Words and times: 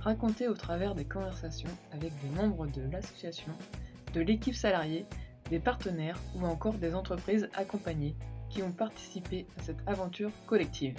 raconté 0.00 0.48
au 0.48 0.54
travers 0.54 0.94
des 0.94 1.04
conversations 1.04 1.70
avec 1.92 2.12
des 2.22 2.28
membres 2.40 2.66
de 2.66 2.82
l'association, 2.90 3.52
de 4.14 4.20
l'équipe 4.20 4.54
salariée, 4.54 5.06
des 5.50 5.58
partenaires 5.58 6.18
ou 6.36 6.46
encore 6.46 6.74
des 6.74 6.94
entreprises 6.94 7.48
accompagnées 7.54 8.14
qui 8.48 8.62
ont 8.62 8.72
participé 8.72 9.46
à 9.58 9.62
cette 9.62 9.82
aventure 9.86 10.30
collective. 10.46 10.94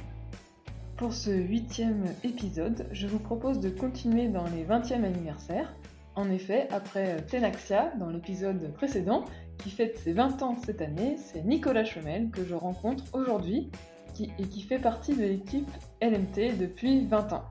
Pour 0.98 1.14
ce 1.14 1.32
huitième 1.32 2.06
épisode, 2.24 2.88
je 2.92 3.08
vous 3.08 3.20
propose 3.20 3.60
de 3.60 3.70
continuer 3.70 4.28
dans 4.28 4.46
les 4.46 4.64
20e 4.64 5.04
anniversaires. 5.04 5.74
En 6.16 6.30
effet, 6.30 6.68
après 6.72 7.18
Tenaxia, 7.26 7.92
dans 7.98 8.10
l'épisode 8.10 8.72
précédent, 8.74 9.26
qui 9.58 9.72
fête 9.72 9.98
ses 9.98 10.14
20 10.14 10.44
ans 10.44 10.56
cette 10.64 10.82
année, 10.82 11.16
c'est 11.18 11.44
Nicolas 11.44 11.86
Chemel 11.86 12.30
que 12.30 12.46
je 12.46 12.54
rencontre 12.54 13.04
aujourd'hui 13.14 13.72
et 14.20 14.44
qui 14.44 14.62
fait 14.62 14.80
partie 14.80 15.16
de 15.16 15.24
l'équipe 15.24 15.70
LMT 16.02 16.58
depuis 16.60 17.06
20 17.06 17.34
ans. 17.34 17.46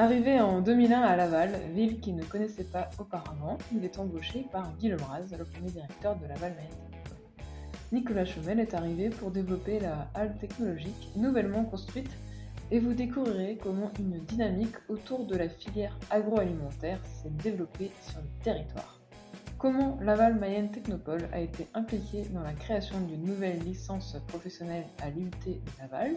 Arrivé 0.00 0.40
en 0.40 0.62
2001 0.62 1.02
à 1.02 1.14
Laval, 1.14 1.50
ville 1.74 2.00
qu'il 2.00 2.16
ne 2.16 2.24
connaissait 2.24 2.64
pas 2.64 2.88
auparavant, 2.98 3.58
il 3.70 3.84
est 3.84 3.98
embauché 3.98 4.46
par 4.50 4.74
Guy 4.78 4.88
Lebras, 4.88 5.20
le 5.38 5.44
premier 5.44 5.68
directeur 5.70 6.16
de 6.16 6.26
Laval 6.26 6.54
Mayenne. 6.54 7.44
Nicolas 7.92 8.24
Chemel 8.24 8.60
est 8.60 8.72
arrivé 8.72 9.10
pour 9.10 9.30
développer 9.30 9.78
la 9.78 10.08
halle 10.14 10.34
technologique 10.38 11.10
nouvellement 11.16 11.64
construite 11.64 12.08
et 12.70 12.78
vous 12.78 12.94
découvrirez 12.94 13.58
comment 13.62 13.90
une 13.98 14.20
dynamique 14.20 14.76
autour 14.88 15.26
de 15.26 15.36
la 15.36 15.50
filière 15.50 15.98
agroalimentaire 16.08 17.04
s'est 17.04 17.28
développée 17.42 17.90
sur 18.00 18.20
le 18.20 18.42
territoire. 18.42 19.02
Comment 19.58 19.98
Laval 20.00 20.36
Mayenne 20.36 20.70
Technopole 20.70 21.28
a 21.30 21.40
été 21.40 21.66
impliquée 21.74 22.22
dans 22.32 22.42
la 22.42 22.54
création 22.54 22.98
d'une 23.02 23.24
nouvelle 23.26 23.58
licence 23.58 24.16
professionnelle 24.28 24.86
à 25.02 25.10
l'UT 25.10 25.28
de 25.44 25.60
Laval 25.78 26.16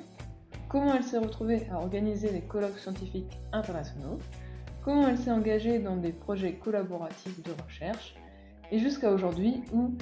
comment 0.70 0.96
elle 0.96 1.04
s'est 1.04 1.18
retrouvée 1.18 1.68
à 1.72 1.78
organiser 1.78 2.30
des 2.30 2.42
colloques 2.42 2.80
scientifiques 2.80 3.40
internationaux, 3.52 4.20
comment 4.84 5.08
elle 5.08 5.18
s'est 5.18 5.32
engagée 5.32 5.80
dans 5.80 5.98
des 5.98 6.12
projets 6.12 6.54
collaboratifs 6.54 7.42
de 7.44 7.52
recherche, 7.64 8.16
et 8.72 8.80
jusqu'à 8.80 9.12
aujourd'hui 9.12 9.64
où 9.74 9.94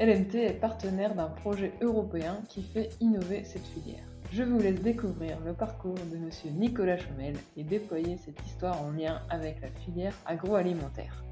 LMT 0.00 0.34
est 0.34 0.60
partenaire 0.60 1.14
d'un 1.14 1.28
projet 1.28 1.72
européen 1.80 2.40
qui 2.48 2.62
fait 2.62 2.90
innover 3.00 3.44
cette 3.44 3.66
filière. 3.66 4.04
Je 4.30 4.42
vous 4.42 4.58
laisse 4.58 4.80
découvrir 4.80 5.38
le 5.44 5.54
parcours 5.54 5.94
de 5.94 6.16
M. 6.16 6.30
Nicolas 6.54 6.98
Chomel 6.98 7.34
et 7.56 7.64
déployer 7.64 8.18
cette 8.18 8.38
histoire 8.46 8.82
en 8.82 8.90
lien 8.90 9.22
avec 9.30 9.60
la 9.62 9.68
filière 9.68 10.14
agroalimentaire. 10.26 11.24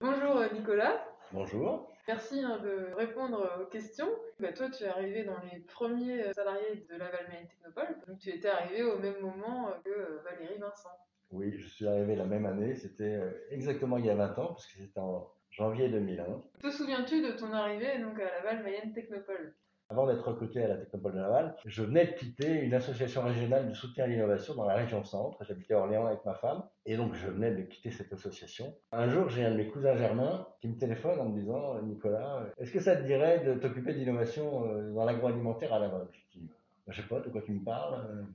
Bonjour 0.00 0.36
euh, 0.36 0.48
Nicolas. 0.52 1.02
Bonjour. 1.32 1.88
Merci 2.08 2.40
hein, 2.40 2.58
de 2.58 2.92
répondre 2.94 3.48
aux 3.62 3.66
questions. 3.66 4.08
Bah, 4.40 4.52
toi, 4.52 4.68
tu 4.68 4.82
es 4.82 4.88
arrivé 4.88 5.22
dans 5.22 5.38
les 5.52 5.60
premiers 5.60 6.24
euh, 6.24 6.32
salariés 6.32 6.84
de 6.90 6.96
Laval 6.96 7.28
Mayenne 7.28 7.46
Technopole, 7.46 7.96
donc 8.08 8.18
tu 8.18 8.30
étais 8.30 8.48
arrivé 8.48 8.82
au 8.82 8.98
même 8.98 9.20
moment 9.20 9.68
euh, 9.68 9.72
que 9.84 9.90
euh, 9.90 10.20
Valérie 10.24 10.58
Vincent. 10.58 10.90
Oui, 11.30 11.56
je 11.56 11.68
suis 11.68 11.86
arrivé 11.86 12.16
la 12.16 12.24
même 12.24 12.46
année, 12.46 12.74
c'était 12.74 13.20
exactement 13.50 13.96
il 13.98 14.06
y 14.06 14.10
a 14.10 14.16
20 14.16 14.38
ans, 14.40 14.48
parce 14.48 14.66
que 14.66 14.78
c'était 14.78 14.98
en 14.98 15.30
janvier 15.50 15.88
2001. 15.88 16.42
Te 16.60 16.70
souviens-tu 16.70 17.22
de 17.22 17.30
ton 17.30 17.52
arrivée 17.52 18.00
donc, 18.00 18.18
à 18.18 18.24
Laval 18.24 18.64
Mayenne 18.64 18.92
Technopole? 18.92 19.54
Avant 19.90 20.06
d'être 20.06 20.26
recruté 20.26 20.62
à 20.62 20.68
la 20.68 20.76
Technopole 20.76 21.14
de 21.14 21.18
Laval, 21.18 21.56
je 21.66 21.82
venais 21.82 22.06
de 22.06 22.12
quitter 22.12 22.48
une 22.48 22.74
association 22.74 23.22
régionale 23.22 23.68
de 23.68 23.74
soutien 23.74 24.04
à 24.04 24.06
l'innovation 24.06 24.54
dans 24.54 24.64
la 24.64 24.74
région 24.74 25.02
centre. 25.02 25.44
J'habitais 25.44 25.74
Orléans 25.74 26.06
avec 26.06 26.24
ma 26.24 26.34
femme. 26.34 26.62
Et 26.86 26.96
donc, 26.96 27.14
je 27.14 27.26
venais 27.26 27.50
de 27.50 27.62
quitter 27.62 27.90
cette 27.90 28.12
association. 28.12 28.72
Un 28.92 29.08
jour, 29.08 29.28
j'ai 29.28 29.44
un 29.44 29.50
de 29.50 29.56
mes 29.56 29.66
cousins 29.66 29.96
germains 29.96 30.46
qui 30.60 30.68
me 30.68 30.78
téléphone 30.78 31.18
en 31.18 31.24
me 31.24 31.36
disant 31.40 31.82
Nicolas, 31.82 32.46
est-ce 32.58 32.70
que 32.70 32.78
ça 32.78 32.94
te 32.94 33.02
dirait 33.02 33.40
de 33.40 33.54
t'occuper 33.54 33.92
d'innovation 33.94 34.64
euh, 34.66 34.94
dans 34.94 35.04
l'agroalimentaire 35.04 35.72
à 35.72 35.80
Laval 35.80 36.06
Je 36.12 36.38
dis 36.38 36.46
bah, 36.86 36.92
Je 36.92 37.02
sais 37.02 37.08
pas, 37.08 37.18
de 37.18 37.28
quoi 37.28 37.42
tu 37.42 37.52
me 37.52 37.64
parles 37.64 38.26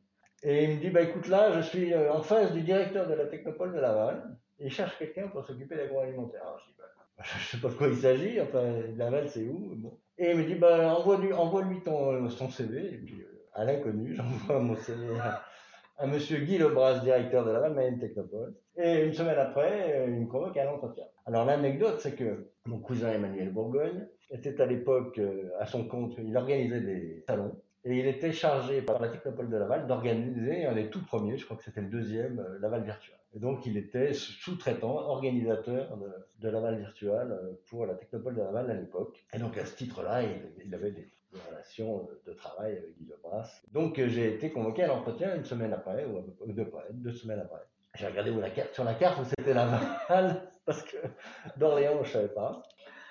Et 0.43 0.65
il 0.65 0.75
me 0.75 0.81
dit 0.81 0.89
bah, 0.89 1.03
écoute, 1.03 1.29
là, 1.29 1.53
je 1.53 1.61
suis 1.61 1.93
euh, 1.93 2.11
en 2.11 2.21
face 2.21 2.51
du 2.51 2.63
directeur 2.63 3.07
de 3.07 3.13
la 3.13 3.27
Technopole 3.27 3.73
de 3.73 3.79
Laval. 3.79 4.37
Il 4.59 4.69
cherche 4.69 4.97
quelqu'un 4.99 5.29
pour 5.29 5.45
s'occuper 5.45 5.77
d'agroalimentaire. 5.77 6.41
Alors, 6.41 6.59
je 6.59 6.65
dis 6.65 6.75
bah, 6.77 7.23
je 7.23 7.47
sais 7.47 7.61
pas 7.61 7.69
de 7.69 7.75
quoi 7.75 7.87
il 7.87 7.95
s'agit. 7.95 8.41
Enfin, 8.41 8.73
Laval, 8.97 9.29
c'est 9.29 9.45
où? 9.47 9.77
Et 10.17 10.31
il 10.31 10.37
me 10.37 10.43
dit, 10.45 10.55
bah, 10.55 10.95
envoie-lui 10.95 11.33
envoie 11.33 11.63
ton, 11.83 12.29
son 12.29 12.49
CV. 12.49 12.93
Et 12.93 12.97
puis, 12.97 13.21
euh, 13.21 13.49
à 13.53 13.65
l'inconnu, 13.65 14.13
j'envoie 14.15 14.59
mon 14.59 14.75
CV 14.75 15.07
à, 15.97 16.07
monsieur 16.07 16.39
Guy 16.39 16.57
Lebras, 16.57 16.99
directeur 16.99 17.45
de 17.45 17.51
la 17.51 17.69
Mayenne 17.69 17.99
Technopole. 17.99 18.53
Et 18.77 19.03
une 19.05 19.13
semaine 19.13 19.37
après, 19.37 19.93
euh, 19.95 20.07
il 20.07 20.21
me 20.21 20.27
convoque 20.27 20.57
à 20.57 20.65
l'entretien. 20.65 21.05
Alors, 21.25 21.45
l'anecdote, 21.45 21.99
c'est 21.99 22.15
que 22.15 22.49
mon 22.65 22.79
cousin 22.79 23.11
Emmanuel 23.11 23.51
Bourgogne 23.51 24.07
était 24.31 24.59
à 24.61 24.65
l'époque 24.65 25.17
euh, 25.19 25.51
à 25.59 25.65
son 25.65 25.87
compte, 25.87 26.13
il 26.17 26.35
organisait 26.35 26.81
des 26.81 27.23
salons. 27.27 27.55
Et 27.83 27.99
il 27.99 28.07
était 28.07 28.31
chargé 28.31 28.81
par 28.81 28.99
la 28.99 29.09
Technopole 29.09 29.49
de 29.49 29.57
Laval 29.57 29.85
d'organiser 29.85 30.65
un 30.65 30.73
des 30.73 30.89
tout 30.89 31.05
premiers, 31.05 31.37
je 31.37 31.45
crois 31.45 31.55
que 31.55 31.63
c'était 31.63 31.81
le 31.81 31.89
deuxième, 31.89 32.43
Laval 32.59 32.83
Virtual. 32.83 33.15
Et 33.35 33.39
donc, 33.39 33.65
il 33.65 33.75
était 33.77 34.13
sous-traitant, 34.13 34.95
organisateur 34.95 35.97
de, 35.97 36.09
de 36.39 36.49
Laval 36.49 36.79
Virtual 36.79 37.31
euh, 37.31 37.51
pour 37.69 37.85
la 37.85 37.95
Technopole 37.95 38.35
de 38.35 38.41
Laval 38.41 38.71
à 38.71 38.73
l'époque. 38.73 39.25
Et 39.33 39.39
donc, 39.39 39.57
à 39.57 39.65
ce 39.65 39.75
titre-là, 39.75 40.23
il, 40.63 40.73
avait 40.73 40.91
des, 40.91 41.07
relations 41.51 42.07
de 42.25 42.31
travail 42.31 42.77
avec 42.77 42.97
Guy 42.97 43.09
Lebras. 43.09 43.61
Donc, 43.73 43.99
euh, 43.99 44.07
j'ai 44.07 44.35
été 44.35 44.51
convoqué 44.51 44.83
à 44.83 44.87
l'entretien 44.87 45.35
une 45.35 45.43
semaine 45.43 45.73
après, 45.73 46.05
ou 46.05 46.23
deux, 46.93 47.11
semaines 47.11 47.41
après. 47.41 47.59
J'ai 47.95 48.07
regardé 48.07 48.31
sur 48.71 48.85
la 48.85 48.93
carte 48.93 49.19
où 49.19 49.25
c'était 49.25 49.53
Laval, 49.53 50.41
parce 50.65 50.81
que 50.83 50.97
d'Orléans, 51.57 52.03
je 52.03 52.11
savais 52.11 52.29
pas. 52.29 52.63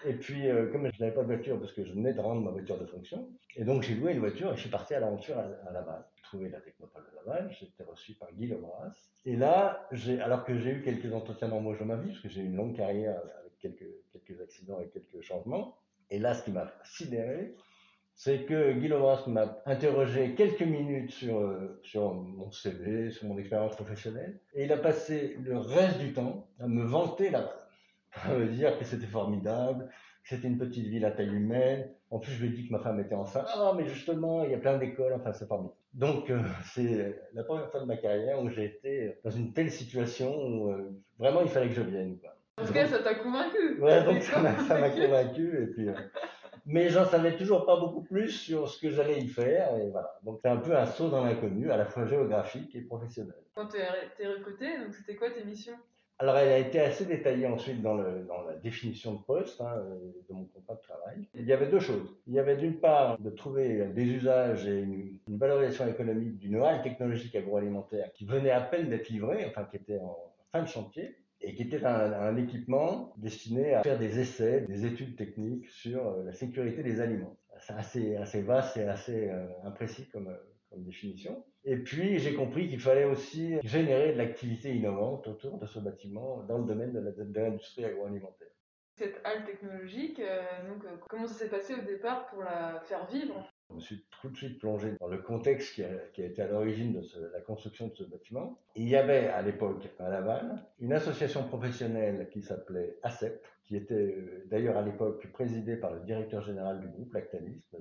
Et 0.06 0.14
puis, 0.14 0.48
euh, 0.48 0.70
comme 0.70 0.90
je 0.92 1.00
n'avais 1.00 1.14
pas 1.14 1.22
de 1.22 1.26
voiture, 1.26 1.58
parce 1.58 1.72
que 1.72 1.84
je 1.84 1.92
venais 1.92 2.12
de 2.12 2.20
rendre 2.20 2.42
ma 2.42 2.50
voiture 2.50 2.78
de 2.78 2.86
fonction, 2.86 3.28
et 3.56 3.64
donc 3.64 3.82
j'ai 3.82 3.94
loué 3.94 4.12
une 4.12 4.20
voiture 4.20 4.52
et 4.52 4.56
je 4.56 4.60
suis 4.60 4.70
parti 4.70 4.94
à 4.94 5.00
l'aventure 5.00 5.36
à, 5.38 5.72
Laval. 5.72 6.04
La 6.50 6.60
technopole 6.60 7.02
de 7.10 7.16
Laval, 7.16 7.50
j'ai 7.58 7.66
été 7.66 7.82
reçu 7.84 8.14
par 8.14 8.32
Guy 8.32 8.46
Lebras. 8.46 8.92
Et 9.24 9.36
là, 9.36 9.88
alors 10.22 10.44
que 10.44 10.58
j'ai 10.58 10.72
eu 10.72 10.82
quelques 10.82 11.12
entretiens 11.12 11.48
d'embauche 11.48 11.78
dans 11.78 11.86
ma 11.86 11.96
vie, 11.96 12.08
parce 12.08 12.20
que 12.20 12.28
j'ai 12.28 12.42
eu 12.42 12.46
une 12.46 12.56
longue 12.56 12.76
carrière 12.76 13.18
avec 13.40 13.58
quelques, 13.58 13.86
quelques 14.12 14.40
accidents 14.40 14.80
et 14.80 14.88
quelques 14.88 15.22
changements, 15.22 15.76
et 16.10 16.18
là, 16.18 16.34
ce 16.34 16.44
qui 16.44 16.52
m'a 16.52 16.72
sidéré, 16.84 17.54
c'est 18.14 18.44
que 18.44 18.72
Guy 18.72 18.88
Lebras 18.88 19.24
m'a 19.26 19.62
interrogé 19.66 20.34
quelques 20.34 20.62
minutes 20.62 21.10
sur, 21.10 21.38
euh, 21.38 21.80
mon 21.94 22.50
CV, 22.50 23.10
sur 23.10 23.26
mon 23.26 23.38
expérience 23.38 23.74
professionnelle, 23.74 24.38
et 24.54 24.64
il 24.64 24.72
a 24.72 24.78
passé 24.78 25.36
le 25.42 25.58
reste 25.58 25.98
du 25.98 26.12
temps 26.12 26.46
à 26.60 26.68
me 26.68 26.84
vanter 26.84 27.30
Laval 27.30 27.64
à 28.22 28.34
me 28.34 28.46
dire 28.46 28.78
que 28.78 28.84
c'était 28.84 29.06
formidable, 29.06 29.88
que 30.22 30.28
c'était 30.28 30.48
une 30.48 30.58
petite 30.58 30.86
ville 30.86 31.04
à 31.04 31.10
taille 31.10 31.34
humaine. 31.34 31.88
En 32.10 32.18
plus, 32.18 32.32
je 32.32 32.44
lui 32.44 32.48
ai 32.48 32.52
dit 32.52 32.66
que 32.66 32.72
ma 32.72 32.78
femme 32.78 33.00
était 33.00 33.14
enceinte. 33.14 33.46
Ah, 33.48 33.72
mais 33.76 33.86
justement, 33.86 34.44
il 34.44 34.50
y 34.50 34.54
a 34.54 34.58
plein 34.58 34.78
d'écoles, 34.78 35.12
enfin, 35.14 35.32
c'est 35.32 35.46
formidable. 35.46 35.76
Donc, 35.94 36.28
euh, 36.28 36.40
c'est 36.74 37.22
la 37.34 37.44
première 37.44 37.70
fois 37.70 37.80
de 37.80 37.86
ma 37.86 37.96
carrière 37.96 38.42
où 38.42 38.50
j'ai 38.50 38.64
été 38.64 39.16
dans 39.22 39.30
une 39.30 39.52
telle 39.52 39.70
situation 39.70 40.34
où 40.36 40.72
euh, 40.72 40.90
vraiment 41.18 41.40
il 41.40 41.48
fallait 41.48 41.68
que 41.68 41.74
je 41.74 41.82
vienne. 41.82 42.18
Quoi. 42.18 42.36
En 42.58 42.66
tout 42.66 42.72
cas, 42.72 42.86
ça 42.88 42.98
t'a 42.98 43.14
convaincu. 43.14 43.80
Ouais, 43.80 44.04
donc 44.04 44.20
ça 44.22 44.40
m'a 44.40 44.90
convaincu. 44.90 45.62
Et 45.62 45.66
puis, 45.68 45.88
euh, 45.88 45.94
mais 46.66 46.88
j'en 46.88 47.04
savais 47.04 47.36
toujours 47.36 47.64
pas 47.64 47.78
beaucoup 47.78 48.02
plus 48.02 48.30
sur 48.30 48.68
ce 48.68 48.80
que 48.80 48.90
j'allais 48.90 49.20
y 49.20 49.28
faire. 49.28 49.76
Et 49.76 49.88
voilà. 49.90 50.18
Donc, 50.24 50.40
c'est 50.42 50.48
un 50.48 50.56
peu 50.56 50.76
un 50.76 50.86
saut 50.86 51.10
dans 51.10 51.24
l'inconnu, 51.24 51.70
à 51.70 51.76
la 51.76 51.86
fois 51.86 52.06
géographique 52.06 52.74
et 52.74 52.80
professionnel. 52.80 53.36
Quand 53.54 53.68
tu 53.68 53.76
es 53.76 54.26
recruté, 54.26 54.76
donc 54.78 54.94
c'était 54.94 55.14
quoi 55.14 55.30
tes 55.30 55.44
missions? 55.44 55.78
Alors, 56.20 56.38
elle 56.38 56.52
a 56.52 56.58
été 56.58 56.78
assez 56.78 57.06
détaillée 57.06 57.46
ensuite 57.46 57.82
dans, 57.82 57.94
le, 57.94 58.24
dans 58.28 58.42
la 58.42 58.54
définition 58.54 59.14
de 59.14 59.22
poste 59.22 59.60
hein, 59.60 59.74
euh, 59.76 60.12
de 60.28 60.34
mon 60.34 60.44
contrat 60.44 60.74
de 60.76 60.80
travail. 60.80 61.28
Il 61.34 61.44
y 61.44 61.52
avait 61.52 61.66
deux 61.66 61.80
choses. 61.80 62.16
Il 62.28 62.34
y 62.34 62.38
avait 62.38 62.56
d'une 62.56 62.78
part 62.78 63.18
de 63.18 63.30
trouver 63.30 63.86
des 63.86 64.04
usages 64.04 64.66
et 64.66 64.80
une, 64.82 65.18
valorisation 65.28 65.88
économique 65.88 66.38
d'une 66.38 66.62
halle 66.62 66.82
technologique 66.82 67.34
agroalimentaire 67.34 68.12
qui 68.12 68.26
venait 68.26 68.52
à 68.52 68.60
peine 68.60 68.88
d'être 68.90 69.08
livrée, 69.08 69.44
enfin 69.48 69.64
qui 69.64 69.76
était 69.76 69.98
en 69.98 70.16
fin 70.52 70.62
de 70.62 70.68
chantier, 70.68 71.16
et 71.40 71.54
qui 71.56 71.62
était 71.62 71.84
un, 71.84 72.12
un, 72.12 72.36
équipement 72.36 73.12
destiné 73.16 73.74
à 73.74 73.82
faire 73.82 73.98
des 73.98 74.20
essais, 74.20 74.60
des 74.68 74.86
études 74.86 75.16
techniques 75.16 75.68
sur 75.68 76.06
euh, 76.06 76.24
la 76.24 76.32
sécurité 76.32 76.84
des 76.84 77.00
aliments. 77.00 77.36
C'est 77.58 77.74
assez, 77.74 78.16
assez 78.16 78.42
vaste 78.42 78.76
et 78.76 78.84
assez 78.84 79.30
euh, 79.30 79.46
imprécis 79.64 80.08
comme, 80.12 80.32
comme 80.74 80.84
définition. 80.84 81.44
Et 81.64 81.76
puis, 81.76 82.18
j'ai 82.18 82.34
compris 82.34 82.68
qu'il 82.68 82.80
fallait 82.80 83.04
aussi 83.04 83.54
générer 83.62 84.12
de 84.12 84.18
l'activité 84.18 84.74
innovante 84.74 85.26
autour 85.28 85.58
de 85.58 85.66
ce 85.66 85.78
bâtiment 85.78 86.42
dans 86.44 86.58
le 86.58 86.64
domaine 86.64 86.92
de 86.92 87.40
l'industrie 87.40 87.84
agroalimentaire. 87.84 88.48
Cette 88.96 89.20
halle 89.24 89.44
technologique, 89.44 90.20
euh, 90.20 90.68
donc, 90.68 90.84
euh, 90.84 90.96
comment 91.08 91.26
ça 91.26 91.34
s'est 91.34 91.48
passé 91.48 91.74
au 91.74 91.82
départ 91.82 92.26
pour 92.28 92.42
la 92.42 92.80
faire 92.80 93.06
vivre 93.06 93.50
Je 93.74 93.78
me 93.78 93.82
suis 93.82 94.04
tout 94.20 94.28
de 94.28 94.36
suite 94.36 94.60
plongé 94.60 94.92
dans 95.00 95.08
le 95.08 95.18
contexte 95.18 95.74
qui 95.74 95.82
a, 95.82 96.24
été 96.24 96.42
à 96.42 96.46
l'origine 96.46 96.92
de 96.92 97.02
la 97.32 97.40
construction 97.40 97.88
de 97.88 97.94
ce 97.94 98.04
bâtiment. 98.04 98.56
Il 98.76 98.88
y 98.88 98.94
avait 98.94 99.26
à 99.26 99.42
l'époque 99.42 99.88
à 99.98 100.08
Laval 100.08 100.64
une 100.78 100.92
association 100.92 101.42
professionnelle 101.42 102.28
qui 102.30 102.40
s'appelait 102.40 102.96
ACEP, 103.02 103.44
qui 103.64 103.74
était 103.74 103.94
euh, 103.94 104.46
d'ailleurs 104.48 104.76
à 104.76 104.82
l'époque 104.82 105.26
présidée 105.32 105.74
par 105.74 105.92
le 105.92 106.00
directeur 106.00 106.40
général 106.42 106.80
du 106.80 106.86
groupe 106.86 107.12
Lactalis, 107.14 107.62
M. 107.72 107.80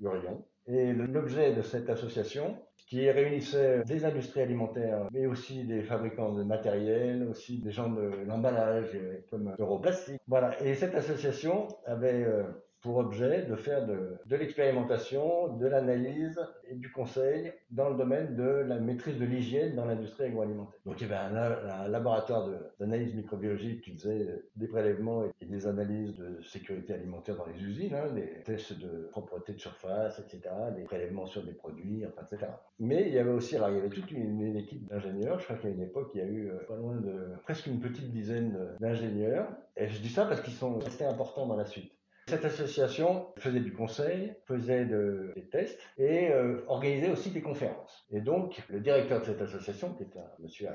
Hurion. 0.00 0.44
Et 0.66 0.92
l'objet 0.92 1.54
de 1.54 1.62
cette 1.62 1.88
association, 1.88 2.58
qui 2.76 3.10
réunissait 3.10 3.82
des 3.86 4.04
industries 4.04 4.42
alimentaires, 4.42 5.08
mais 5.10 5.24
aussi 5.24 5.64
des 5.64 5.82
fabricants 5.82 6.34
de 6.34 6.42
matériel, 6.42 7.26
aussi 7.28 7.60
des 7.60 7.70
gens 7.70 7.88
de 7.88 8.24
l'emballage, 8.26 8.98
comme 9.30 9.54
Europlastique. 9.58 10.20
Voilà. 10.28 10.60
Et 10.62 10.74
cette 10.74 10.94
association 10.94 11.68
avait 11.86 12.24
euh, 12.24 12.42
pour 12.82 12.96
objet 12.96 13.42
de 13.42 13.56
faire 13.56 13.86
de, 13.86 14.18
l'expérimentation, 14.30 15.56
de 15.56 15.66
l'analyse 15.66 16.40
et 16.68 16.74
du 16.74 16.90
conseil 16.90 17.52
dans 17.70 17.90
le 17.90 17.96
domaine 17.96 18.36
de 18.36 18.42
la 18.42 18.78
maîtrise 18.78 19.18
de 19.18 19.24
l'hygiène 19.24 19.76
dans 19.76 19.84
l'industrie 19.84 20.24
agroalimentaire. 20.24 20.80
Donc 20.86 21.00
il 21.00 21.08
y 21.08 21.12
avait 21.12 21.36
un, 21.36 21.88
laboratoire 21.88 22.48
d'analyse 22.78 23.14
microbiologique 23.14 23.82
qui 23.82 23.92
faisait 23.92 24.42
des 24.56 24.66
prélèvements 24.66 25.24
et 25.24 25.44
des 25.44 25.66
analyses 25.66 26.16
de 26.16 26.40
sécurité 26.42 26.94
alimentaire 26.94 27.36
dans 27.36 27.46
les 27.46 27.62
usines, 27.62 27.94
hein, 27.94 28.10
des 28.14 28.42
tests 28.44 28.78
de 28.78 29.08
propreté 29.10 29.52
de 29.52 29.60
surface, 29.60 30.18
etc., 30.18 30.54
des 30.74 30.84
prélèvements 30.84 31.26
sur 31.26 31.44
des 31.44 31.52
produits, 31.52 32.04
enfin, 32.06 32.26
etc. 32.30 32.50
Mais 32.78 33.08
il 33.08 33.14
y 33.14 33.18
avait 33.18 33.30
aussi, 33.30 33.56
alors 33.56 33.70
il 33.70 33.76
y 33.76 33.78
avait 33.78 33.90
toute 33.90 34.10
une, 34.10 34.40
équipe 34.56 34.88
d'ingénieurs, 34.88 35.38
je 35.38 35.44
crois 35.44 35.56
qu'à 35.56 35.68
une 35.68 35.82
époque 35.82 36.10
il 36.14 36.18
y 36.18 36.24
a 36.24 36.26
eu 36.26 36.50
euh, 36.50 36.58
pas 36.66 36.76
loin 36.76 36.96
de 36.96 37.36
presque 37.44 37.66
une 37.66 37.78
petite 37.78 38.10
dizaine 38.10 38.58
d'ingénieurs, 38.80 39.48
et 39.76 39.88
je 39.88 40.00
dis 40.00 40.08
ça 40.08 40.24
parce 40.24 40.40
qu'ils 40.40 40.54
sont 40.54 40.78
restés 40.78 41.04
importants 41.04 41.46
dans 41.46 41.56
la 41.56 41.66
suite. 41.66 41.92
Cette 42.30 42.44
association 42.44 43.26
faisait 43.38 43.58
du 43.58 43.72
conseil, 43.72 44.32
faisait 44.46 44.84
des 44.84 45.48
tests 45.50 45.80
et 45.98 46.28
euh, 46.30 46.64
organisait 46.68 47.10
aussi 47.10 47.30
des 47.30 47.42
conférences. 47.42 48.06
Et 48.12 48.20
donc, 48.20 48.62
le 48.68 48.78
directeur 48.78 49.18
de 49.18 49.24
cette 49.24 49.42
association, 49.42 49.92
qui 49.94 50.04
est 50.04 50.16
un 50.16 50.30
monsieur 50.38 50.68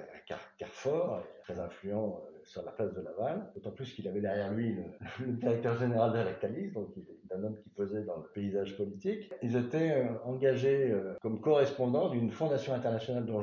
Carfort, 0.57 1.23
très 1.45 1.59
influent 1.59 2.21
euh, 2.23 2.39
sur 2.43 2.63
la 2.63 2.71
place 2.71 2.93
de 2.93 3.01
Laval, 3.01 3.51
d'autant 3.55 3.71
plus 3.71 3.91
qu'il 3.93 4.07
avait 4.07 4.21
derrière 4.21 4.53
lui 4.53 4.75
le, 5.19 5.31
directeur 5.33 5.77
général 5.77 6.11
de 6.11 6.17
Lactalis, 6.17 6.71
donc 6.71 6.89
il 6.95 7.03
est 7.03 7.35
un 7.35 7.43
homme 7.43 7.57
qui 7.57 7.69
pesait 7.69 8.03
dans 8.03 8.17
le 8.17 8.27
paysage 8.33 8.77
politique. 8.77 9.31
Ils 9.41 9.55
étaient 9.55 9.91
euh, 9.91 10.17
engagés 10.25 10.93
comme 11.21 11.39
correspondants 11.39 12.09
d'une 12.09 12.31
fondation 12.31 12.73
internationale 12.73 13.25
dont 13.25 13.41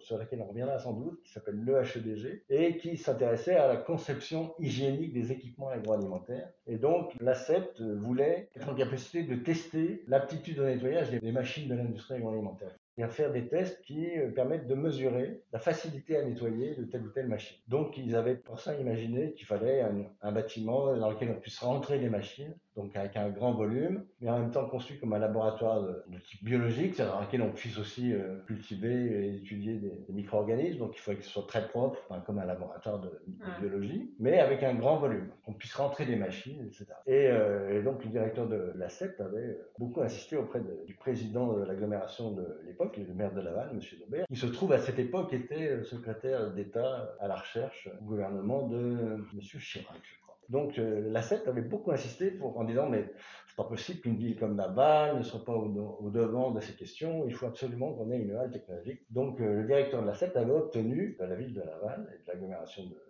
sur 0.00 0.18
laquelle 0.18 0.42
on 0.42 0.46
reviendra 0.46 0.78
sans 0.78 0.92
doute, 0.92 1.22
qui 1.22 1.32
s'appelle 1.32 1.62
l'EHEDG, 1.64 2.44
et 2.48 2.76
qui 2.78 2.96
s'intéressait 2.96 3.56
à 3.56 3.68
la 3.68 3.76
conception 3.76 4.54
hygiénique 4.58 5.12
des 5.12 5.32
équipements 5.32 5.68
agroalimentaires. 5.68 6.48
Et 6.66 6.78
donc, 6.78 7.12
l'ACEPT 7.20 7.80
voulait 7.80 8.50
être 8.54 8.68
en 8.68 8.74
capacité 8.74 9.22
de 9.22 9.36
tester 9.36 10.02
l'aptitude 10.06 10.58
au 10.58 10.64
nettoyage 10.64 11.10
des 11.10 11.32
machines 11.32 11.68
de 11.68 11.74
l'industrie 11.74 12.14
agroalimentaire 12.14 12.76
et 12.98 13.02
à 13.02 13.08
faire 13.08 13.32
des 13.32 13.48
tests 13.48 13.80
qui 13.82 14.06
euh, 14.16 14.30
permettent 14.30 14.66
de 14.66 14.74
mesurer 14.74 15.42
la 15.52 15.58
facilité 15.58 16.16
à 16.16 16.24
nettoyer 16.24 16.74
de 16.74 16.84
telle 16.84 17.02
ou 17.02 17.10
telle 17.10 17.28
machine. 17.28 17.56
Donc 17.68 17.96
ils 17.98 18.16
avaient 18.16 18.36
pour 18.36 18.60
ça 18.60 18.74
imaginé 18.74 19.32
qu'il 19.34 19.46
fallait 19.46 19.82
un, 20.22 20.32
bâtiment 20.32 20.96
dans 20.96 21.10
lequel 21.10 21.30
on 21.30 21.40
puisse 21.40 21.58
rentrer 21.60 21.98
des 21.98 22.10
machines, 22.10 22.54
donc 22.76 22.94
avec 22.94 23.16
un 23.16 23.30
grand 23.30 23.54
volume, 23.54 24.04
mais 24.20 24.28
en 24.28 24.38
même 24.38 24.50
temps 24.50 24.68
conçu 24.68 24.98
comme 24.98 25.14
un 25.14 25.18
laboratoire 25.18 25.82
de, 25.82 26.18
type 26.26 26.44
biologique, 26.44 26.94
c'est-à-dire 26.94 27.14
dans 27.14 27.22
lequel 27.22 27.42
on 27.42 27.52
puisse 27.52 27.78
aussi 27.78 28.12
euh, 28.12 28.38
cultiver 28.46 29.26
et 29.26 29.36
étudier 29.36 29.74
des, 29.74 30.04
micro-organismes, 30.12 30.78
donc 30.78 30.96
il 30.96 31.00
faut 31.00 31.12
que 31.12 31.22
ce 31.22 31.30
soit 31.30 31.46
très 31.46 31.68
propre, 31.68 31.98
comme 32.24 32.38
un 32.38 32.44
laboratoire 32.44 33.00
de, 33.00 33.10
biologie, 33.60 34.14
mais 34.18 34.38
avec 34.40 34.62
un 34.62 34.74
grand 34.74 34.96
volume, 34.96 35.28
qu'on 35.44 35.52
puisse 35.52 35.74
rentrer 35.74 36.06
des 36.06 36.16
machines, 36.16 36.62
etc. 36.66 36.86
Euh, 37.08 37.78
et, 37.78 37.82
donc 37.82 38.04
le 38.04 38.10
directeur 38.10 38.46
de 38.46 38.72
la 38.76 38.88
CEP 38.88 39.20
avait 39.20 39.58
beaucoup 39.78 40.00
insisté 40.00 40.36
auprès 40.36 40.60
du 40.86 40.94
président 40.94 41.52
de 41.52 41.64
l'agglomération 41.64 42.32
de 42.32 42.60
l'époque, 42.66 42.85
le 42.96 43.14
maire 43.14 43.32
de 43.32 43.40
Laval, 43.40 43.70
M. 43.72 43.80
Daubert, 44.00 44.26
qui 44.26 44.36
se 44.36 44.46
trouve 44.46 44.72
à 44.72 44.78
cette 44.78 44.98
époque 44.98 45.32
était 45.32 45.82
secrétaire 45.84 46.52
d'État 46.52 47.16
à 47.20 47.28
la 47.28 47.36
recherche 47.36 47.88
au 48.00 48.04
gouvernement 48.04 48.68
de 48.68 49.16
M. 49.32 49.40
Chirac, 49.40 50.00
je 50.02 50.20
crois. 50.22 50.38
Donc 50.48 50.78
euh, 50.78 51.12
avait 51.46 51.62
beaucoup 51.62 51.90
insisté 51.90 52.30
pour, 52.30 52.58
en 52.58 52.64
disant 52.64 52.88
mais 52.88 53.10
c'est 53.48 53.56
pas 53.56 53.64
possible 53.64 54.00
qu'une 54.00 54.16
ville 54.16 54.36
comme 54.38 54.56
Laval 54.56 55.18
ne 55.18 55.22
soit 55.22 55.44
pas 55.44 55.52
au, 55.52 56.10
devant 56.10 56.52
de 56.52 56.60
ces 56.60 56.74
questions, 56.74 57.24
il 57.26 57.34
faut 57.34 57.46
absolument 57.46 57.92
qu'on 57.94 58.10
ait 58.10 58.18
une 58.18 58.34
halle 58.36 58.50
technologique. 58.50 59.00
Donc 59.10 59.40
euh, 59.40 59.62
le 59.62 59.66
directeur 59.66 60.02
de 60.02 60.06
la 60.06 60.14
CEP 60.14 60.36
avait 60.36 60.52
obtenu 60.52 61.16
de 61.18 61.24
la 61.24 61.34
ville 61.34 61.54
de 61.54 61.60
Laval 61.60 62.06
et 62.14 62.22
de 62.22 62.28
l'agglomération 62.28 62.84
de 62.84 63.05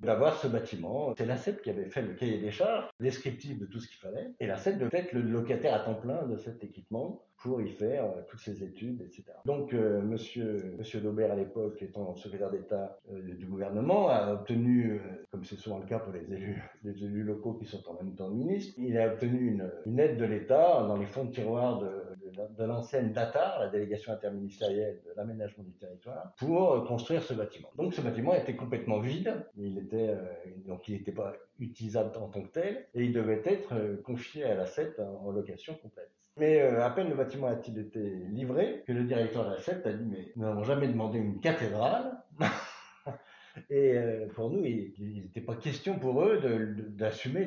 D'avoir 0.00 0.36
ce 0.36 0.48
bâtiment. 0.48 1.14
C'est 1.16 1.26
la 1.26 1.36
CEP 1.36 1.62
qui 1.62 1.70
avait 1.70 1.88
fait 1.88 2.02
le 2.02 2.14
cahier 2.14 2.38
des 2.38 2.50
charges, 2.50 2.88
descriptif 3.00 3.58
de 3.58 3.66
tout 3.66 3.80
ce 3.80 3.88
qu'il 3.88 3.98
fallait, 3.98 4.32
et 4.38 4.46
la 4.46 4.56
CEP 4.56 4.78
devait 4.78 4.98
être 4.98 5.12
le 5.12 5.22
locataire 5.22 5.74
à 5.74 5.80
temps 5.80 5.94
plein 5.94 6.26
de 6.26 6.36
cet 6.36 6.62
équipement 6.62 7.22
pour 7.44 7.60
y 7.60 7.68
faire 7.68 8.04
euh, 8.06 8.22
toutes 8.26 8.40
ces 8.40 8.64
études, 8.64 9.02
etc. 9.02 9.24
Donc, 9.44 9.74
euh, 9.74 10.00
monsieur, 10.00 10.74
monsieur 10.78 11.00
Daubert, 11.00 11.30
à 11.30 11.36
l'époque, 11.36 11.82
étant 11.82 12.16
secrétaire 12.16 12.50
d'État 12.50 12.98
euh, 13.12 13.20
du 13.34 13.44
gouvernement, 13.44 14.08
a 14.08 14.32
obtenu, 14.32 15.00
comme 15.30 15.44
c'est 15.44 15.56
souvent 15.56 15.78
le 15.78 15.84
cas 15.84 15.98
pour 15.98 16.14
les 16.14 16.32
élus, 16.32 16.62
les 16.84 17.04
élus 17.04 17.22
locaux 17.22 17.52
qui 17.52 17.66
sont 17.66 17.82
en 17.86 18.02
même 18.02 18.14
temps 18.14 18.30
ministres, 18.30 18.74
il 18.78 18.96
a 18.96 19.12
obtenu 19.12 19.46
une, 19.46 19.70
une 19.84 19.98
aide 19.98 20.16
de 20.16 20.24
l'État 20.24 20.84
dans 20.88 20.96
les 20.96 21.06
fonds 21.06 21.24
de 21.24 21.32
tiroir 21.32 21.80
de, 21.80 21.90
de, 22.36 22.64
l'ancienne 22.64 23.12
DATAR, 23.12 23.60
la 23.60 23.68
délégation 23.68 24.12
interministérielle 24.12 25.00
de 25.04 25.12
l'aménagement 25.16 25.64
du 25.64 25.72
territoire, 25.72 26.34
pour 26.38 26.84
construire 26.84 27.22
ce 27.22 27.34
bâtiment. 27.34 27.68
Donc, 27.76 27.94
ce 27.94 28.00
bâtiment 28.00 28.34
était 28.34 28.56
complètement 28.56 29.00
vide, 29.00 29.46
il 29.56 29.78
était, 29.78 30.14
donc 30.66 30.88
il 30.88 30.94
n'était 30.94 31.12
pas 31.12 31.32
utilisable 31.58 32.10
en 32.18 32.28
tant 32.28 32.42
que 32.42 32.48
tel, 32.48 32.86
et 32.94 33.04
il 33.04 33.12
devait 33.12 33.42
être 33.44 34.02
confié 34.02 34.44
à 34.44 34.54
la 34.54 34.66
CEP 34.66 35.00
en 35.00 35.30
location 35.30 35.74
complète. 35.74 36.10
Mais 36.36 36.60
euh, 36.60 36.84
à 36.84 36.90
peine 36.90 37.08
le 37.08 37.14
bâtiment 37.14 37.46
a-t-il 37.46 37.78
été 37.78 38.00
livré 38.32 38.82
que 38.86 38.92
le 38.92 39.04
directeur 39.04 39.44
de 39.44 39.50
la 39.50 39.60
CEPT 39.60 39.86
a 39.86 39.92
dit 39.92 40.04
mais 40.04 40.32
nous 40.34 40.44
n'avons 40.44 40.64
jamais 40.64 40.88
demandé 40.88 41.18
une 41.18 41.40
cathédrale. 41.40 42.18
Et 43.70 43.96
euh, 43.96 44.26
pour 44.34 44.50
nous, 44.50 44.64
il 44.64 45.22
n'était 45.22 45.40
pas 45.40 45.54
question 45.54 46.00
pour 46.00 46.22
eux 46.22 46.40
d'assumer 46.88 47.46